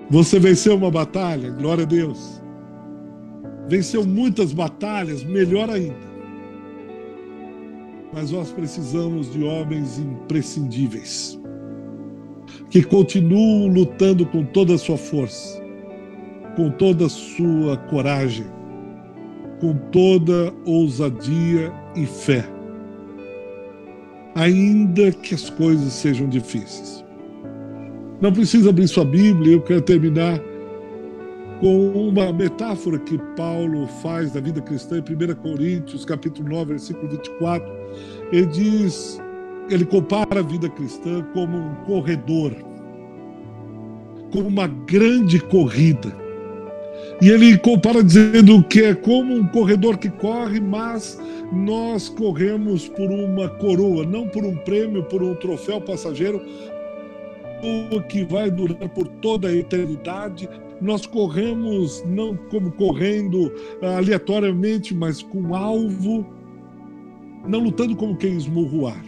Você 0.10 0.40
venceu 0.40 0.76
uma 0.76 0.92
batalha, 0.92 1.50
glória 1.52 1.84
a 1.84 1.88
Deus. 1.88 2.42
Venceu 3.68 4.06
muitas 4.06 4.54
batalhas, 4.54 5.24
melhor 5.24 5.70
ainda. 5.70 6.14
Mas 8.14 8.32
nós 8.32 8.52
precisamos 8.52 9.32
de 9.32 9.44
homens 9.44 9.98
imprescindíveis 9.98 11.40
que 12.70 12.84
continuam 12.84 13.68
lutando 13.68 14.26
com 14.26 14.44
toda 14.44 14.76
a 14.76 14.78
sua 14.78 14.98
força, 14.98 15.62
com 16.56 16.70
toda 16.72 17.06
a 17.06 17.10
sua 17.10 17.78
coragem, 17.78 18.46
com 19.60 19.76
toda 19.92 20.54
ousadia 20.66 21.72
e 21.96 22.06
fé, 22.06 22.46
ainda 24.36 25.12
que 25.12 25.34
as 25.34 25.50
coisas 25.50 25.94
sejam 25.94 26.28
difíceis. 26.28 27.03
Não 28.24 28.32
precisa 28.32 28.70
abrir 28.70 28.88
sua 28.88 29.04
Bíblia, 29.04 29.52
eu 29.52 29.62
quero 29.62 29.82
terminar 29.82 30.40
com 31.60 31.90
uma 31.90 32.32
metáfora 32.32 32.98
que 32.98 33.18
Paulo 33.36 33.86
faz 34.02 34.32
da 34.32 34.40
vida 34.40 34.62
cristã 34.62 34.96
em 34.98 35.02
1 35.02 35.36
Coríntios, 35.42 36.06
capítulo 36.06 36.48
9, 36.48 36.70
versículo 36.70 37.10
24. 37.10 37.70
Ele 38.32 38.46
diz, 38.46 39.22
ele 39.70 39.84
compara 39.84 40.40
a 40.40 40.42
vida 40.42 40.70
cristã 40.70 41.22
como 41.34 41.58
um 41.58 41.76
corredor, 41.86 42.54
como 44.32 44.48
uma 44.48 44.68
grande 44.68 45.42
corrida. 45.42 46.16
E 47.22 47.30
ele 47.30 47.58
compara 47.58 48.02
dizendo 48.02 48.64
que 48.64 48.84
é 48.84 48.96
como 48.96 49.36
um 49.36 49.46
corredor 49.48 49.98
que 49.98 50.10
corre, 50.10 50.62
mas 50.62 51.20
nós 51.52 52.08
corremos 52.08 52.88
por 52.88 53.12
uma 53.12 53.50
coroa, 53.50 54.06
não 54.06 54.30
por 54.30 54.46
um 54.46 54.56
prêmio, 54.56 55.04
por 55.04 55.22
um 55.22 55.36
troféu 55.36 55.82
passageiro, 55.82 56.42
que 58.10 58.24
vai 58.24 58.52
durar 58.52 58.90
por 58.90 59.08
toda 59.08 59.48
a 59.48 59.56
eternidade. 59.56 60.50
Nós 60.82 61.06
corremos 61.06 62.04
não 62.06 62.36
como 62.36 62.72
correndo 62.72 63.52
aleatoriamente, 63.82 64.94
mas 64.94 65.22
com 65.22 65.56
alvo, 65.56 66.26
não 67.48 67.60
lutando 67.60 67.96
como 67.96 68.18
quem 68.18 68.36
esmurra 68.36 68.78
o 68.78 68.88
ar. 68.88 69.06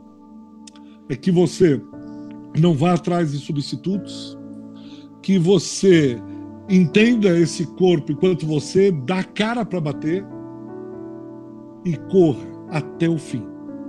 é 1.08 1.16
que 1.16 1.30
você 1.30 1.80
não 2.58 2.74
vá 2.74 2.94
atrás 2.94 3.32
de 3.32 3.38
substitutos, 3.38 4.38
que 5.22 5.38
você 5.38 6.20
entenda 6.68 7.38
esse 7.38 7.66
corpo 7.66 8.12
enquanto 8.12 8.46
você 8.46 8.90
dá 8.90 9.22
cara 9.22 9.64
para 9.64 9.80
bater 9.80 10.24
e 11.84 11.96
corra 12.10 12.46
até 12.70 13.08
o 13.08 13.18
fim, 13.18 13.44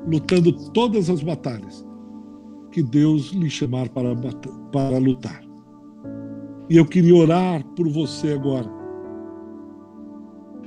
lutando 0.08 0.52
todas 0.72 1.10
as 1.10 1.22
batalhas 1.22 1.86
que 2.72 2.82
Deus 2.82 3.32
lhe 3.32 3.50
chamar 3.50 3.90
para, 3.90 4.16
para 4.72 4.98
lutar. 4.98 5.44
E 6.70 6.78
eu 6.78 6.86
queria 6.86 7.16
orar 7.16 7.64
por 7.76 7.88
você 7.88 8.34
agora. 8.34 8.70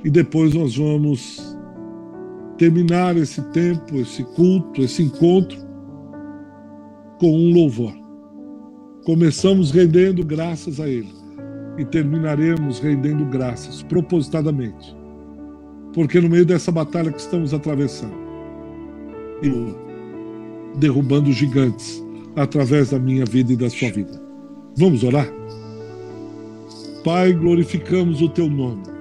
E 0.03 0.09
depois 0.09 0.53
nós 0.53 0.77
vamos 0.77 1.56
terminar 2.57 3.15
esse 3.15 3.41
tempo, 3.51 3.97
esse 3.97 4.23
culto, 4.23 4.81
esse 4.81 5.03
encontro 5.03 5.57
com 7.19 7.31
um 7.31 7.53
louvor. 7.53 7.93
Começamos 9.05 9.71
rendendo 9.71 10.25
graças 10.25 10.79
a 10.79 10.89
Ele 10.89 11.13
e 11.77 11.85
terminaremos 11.85 12.79
rendendo 12.79 13.25
graças 13.25 13.83
propositadamente, 13.83 14.95
porque 15.93 16.19
no 16.19 16.29
meio 16.29 16.45
dessa 16.45 16.71
batalha 16.71 17.11
que 17.11 17.21
estamos 17.21 17.53
atravessando, 17.53 18.17
derrubando 20.77 21.31
gigantes 21.31 22.03
através 22.35 22.89
da 22.89 22.99
minha 22.99 23.25
vida 23.25 23.53
e 23.53 23.55
da 23.55 23.69
sua 23.69 23.91
vida. 23.91 24.21
Vamos 24.75 25.03
orar? 25.03 25.27
Pai, 27.03 27.33
glorificamos 27.33 28.21
o 28.21 28.29
teu 28.29 28.49
nome 28.49 28.96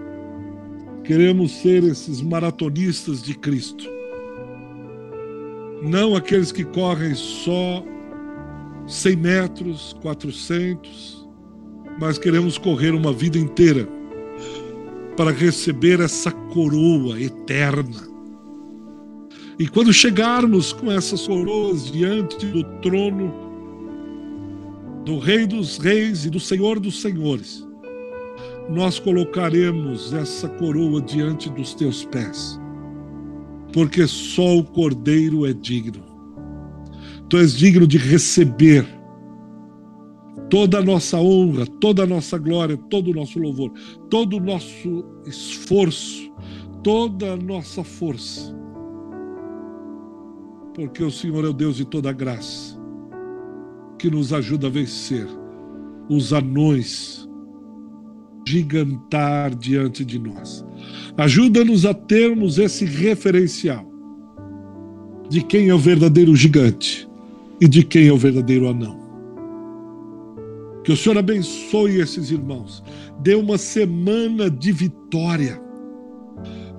Queremos 1.07 1.53
ser 1.53 1.85
esses 1.85 2.21
maratonistas 2.21 3.23
de 3.23 3.35
Cristo. 3.35 3.89
Não 5.81 6.17
aqueles 6.17 6.51
que 6.51 6.65
correm 6.65 7.15
só 7.15 7.85
100 8.89 9.17
metros, 9.17 9.97
400, 10.03 11.29
mas 12.01 12.19
queremos 12.19 12.59
correr 12.59 12.91
uma 12.91 13.13
vida 13.13 13.39
inteira 13.39 13.89
para 15.17 15.31
receber 15.31 16.01
essa 16.01 16.31
coroa 16.31 17.21
eterna. 17.21 18.09
E 19.59 19.69
quando 19.69 19.93
chegarmos 19.93 20.73
com 20.73 20.91
essas 20.93 21.27
coroas 21.27 21.91
diante 21.91 22.47
do 22.47 22.63
trono 22.81 23.33
do 25.05 25.19
Rei 25.19 25.47
dos 25.47 25.79
Reis 25.79 26.27
e 26.27 26.31
do 26.31 26.41
Senhor 26.41 26.79
dos 26.79 27.01
Senhores, 27.01 27.66
nós 28.69 28.99
colocaremos 28.99 30.13
essa 30.13 30.49
coroa 30.49 31.01
diante 31.01 31.49
dos 31.51 31.75
teus 31.75 32.05
pés, 32.05 32.61
porque 33.73 34.07
só 34.07 34.57
o 34.57 34.65
Cordeiro 34.65 35.47
é 35.47 35.53
digno. 35.53 36.05
Tu 37.29 37.39
és 37.39 37.57
digno 37.57 37.87
de 37.87 37.99
receber 37.99 38.87
toda 40.49 40.79
a 40.79 40.83
nossa 40.83 41.19
honra, 41.19 41.67
toda 41.67 42.05
a 42.05 42.07
nossa 42.07 42.39
glória, 42.39 42.77
todo 42.77 43.11
o 43.11 43.15
nosso 43.15 43.39
louvor, 43.39 43.73
todo 44.11 44.37
o 44.37 44.41
nosso 44.41 45.05
esforço, 45.27 46.33
toda 46.83 47.33
a 47.33 47.37
nossa 47.37 47.83
força. 47.83 48.55
Porque 50.75 51.03
o 51.03 51.11
Senhor 51.11 51.45
é 51.45 51.49
o 51.49 51.53
Deus 51.53 51.77
de 51.77 51.85
toda 51.85 52.13
graça, 52.13 52.79
que 53.99 54.11
nos 54.11 54.33
ajuda 54.33 54.67
a 54.67 54.71
vencer 54.71 55.27
os 56.09 56.33
anões 56.33 57.26
gigantar 58.47 59.55
diante 59.55 60.05
de 60.05 60.19
nós. 60.19 60.65
Ajuda-nos 61.17 61.85
a 61.85 61.93
termos 61.93 62.59
esse 62.59 62.85
referencial 62.85 63.85
de 65.29 65.43
quem 65.43 65.69
é 65.69 65.75
o 65.75 65.79
verdadeiro 65.79 66.37
gigante, 66.37 67.09
e 67.61 67.67
de 67.67 67.83
quem 67.83 68.07
é 68.07 68.13
o 68.13 68.19
verdadeiro 68.19 68.69
anão. 68.69 68.97
Que 70.85 70.93
o 70.93 70.97
Senhor 70.97 71.19
abençoe 71.19 72.01
esses 72.01 72.31
irmãos, 72.31 72.83
dê 73.21 73.35
uma 73.35 73.59
semana 73.59 74.49
de 74.49 74.71
vitória, 74.71 75.61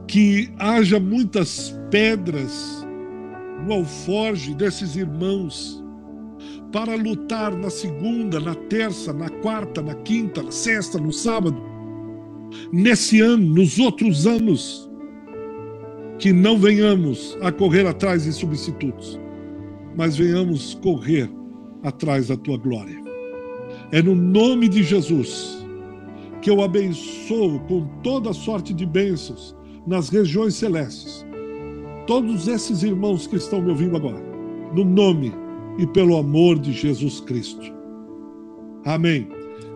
que 0.08 0.50
haja 0.58 1.00
muitas 1.00 1.78
pedras 1.92 2.86
no 3.66 3.74
alforge 3.74 4.54
desses 4.54 4.96
irmãos 4.96 5.84
para 6.72 6.96
lutar 6.96 7.56
na 7.56 7.70
segunda, 7.70 8.40
na 8.40 8.56
terça, 8.56 9.14
na 9.14 9.30
quarta, 9.30 9.82
na 9.82 9.96
quinta, 9.96 10.44
na 10.44 10.52
sexta, 10.52 10.98
no 11.00 11.14
sábado, 11.14 11.62
nesse 12.72 13.22
ano, 13.22 13.46
nos 13.46 13.80
outros 13.80 14.28
anos, 14.28 14.90
que 16.20 16.34
não 16.34 16.58
venhamos 16.58 17.38
a 17.42 17.52
correr 17.52 17.86
atrás 17.86 18.24
de 18.24 18.34
substitutos, 18.34 19.20
mas 19.96 20.18
venhamos 20.18 20.74
correr 20.76 21.30
atrás 21.84 22.28
da 22.28 22.38
tua 22.38 22.58
glória. 22.58 23.02
É 23.92 24.02
no 24.02 24.16
nome 24.16 24.68
de 24.68 24.84
Jesus 24.84 25.66
que 26.42 26.50
eu 26.50 26.62
abençoo 26.62 27.60
com 27.62 27.88
toda 28.04 28.34
sorte 28.34 28.74
de 28.74 28.86
bênçãos 28.86 29.56
nas 29.86 30.10
regiões 30.10 30.56
celestes. 30.56 31.26
Todos 32.06 32.48
esses 32.48 32.84
irmãos 32.84 33.28
que 33.28 33.36
estão 33.36 33.62
me 33.62 33.70
ouvindo 33.70 33.96
agora, 33.96 34.22
no 34.74 34.84
nome 34.84 35.34
e 35.78 35.86
pelo 35.88 36.18
amor 36.18 36.60
de 36.60 36.74
Jesus 36.74 37.20
Cristo. 37.22 37.74
Amém. 38.86 39.28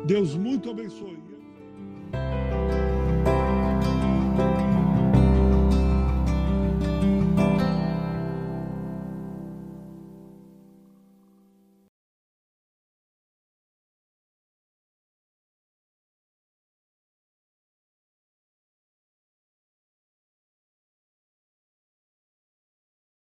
Deus 0.06 0.36
muito 0.36 0.70
abençoe. 0.70 1.22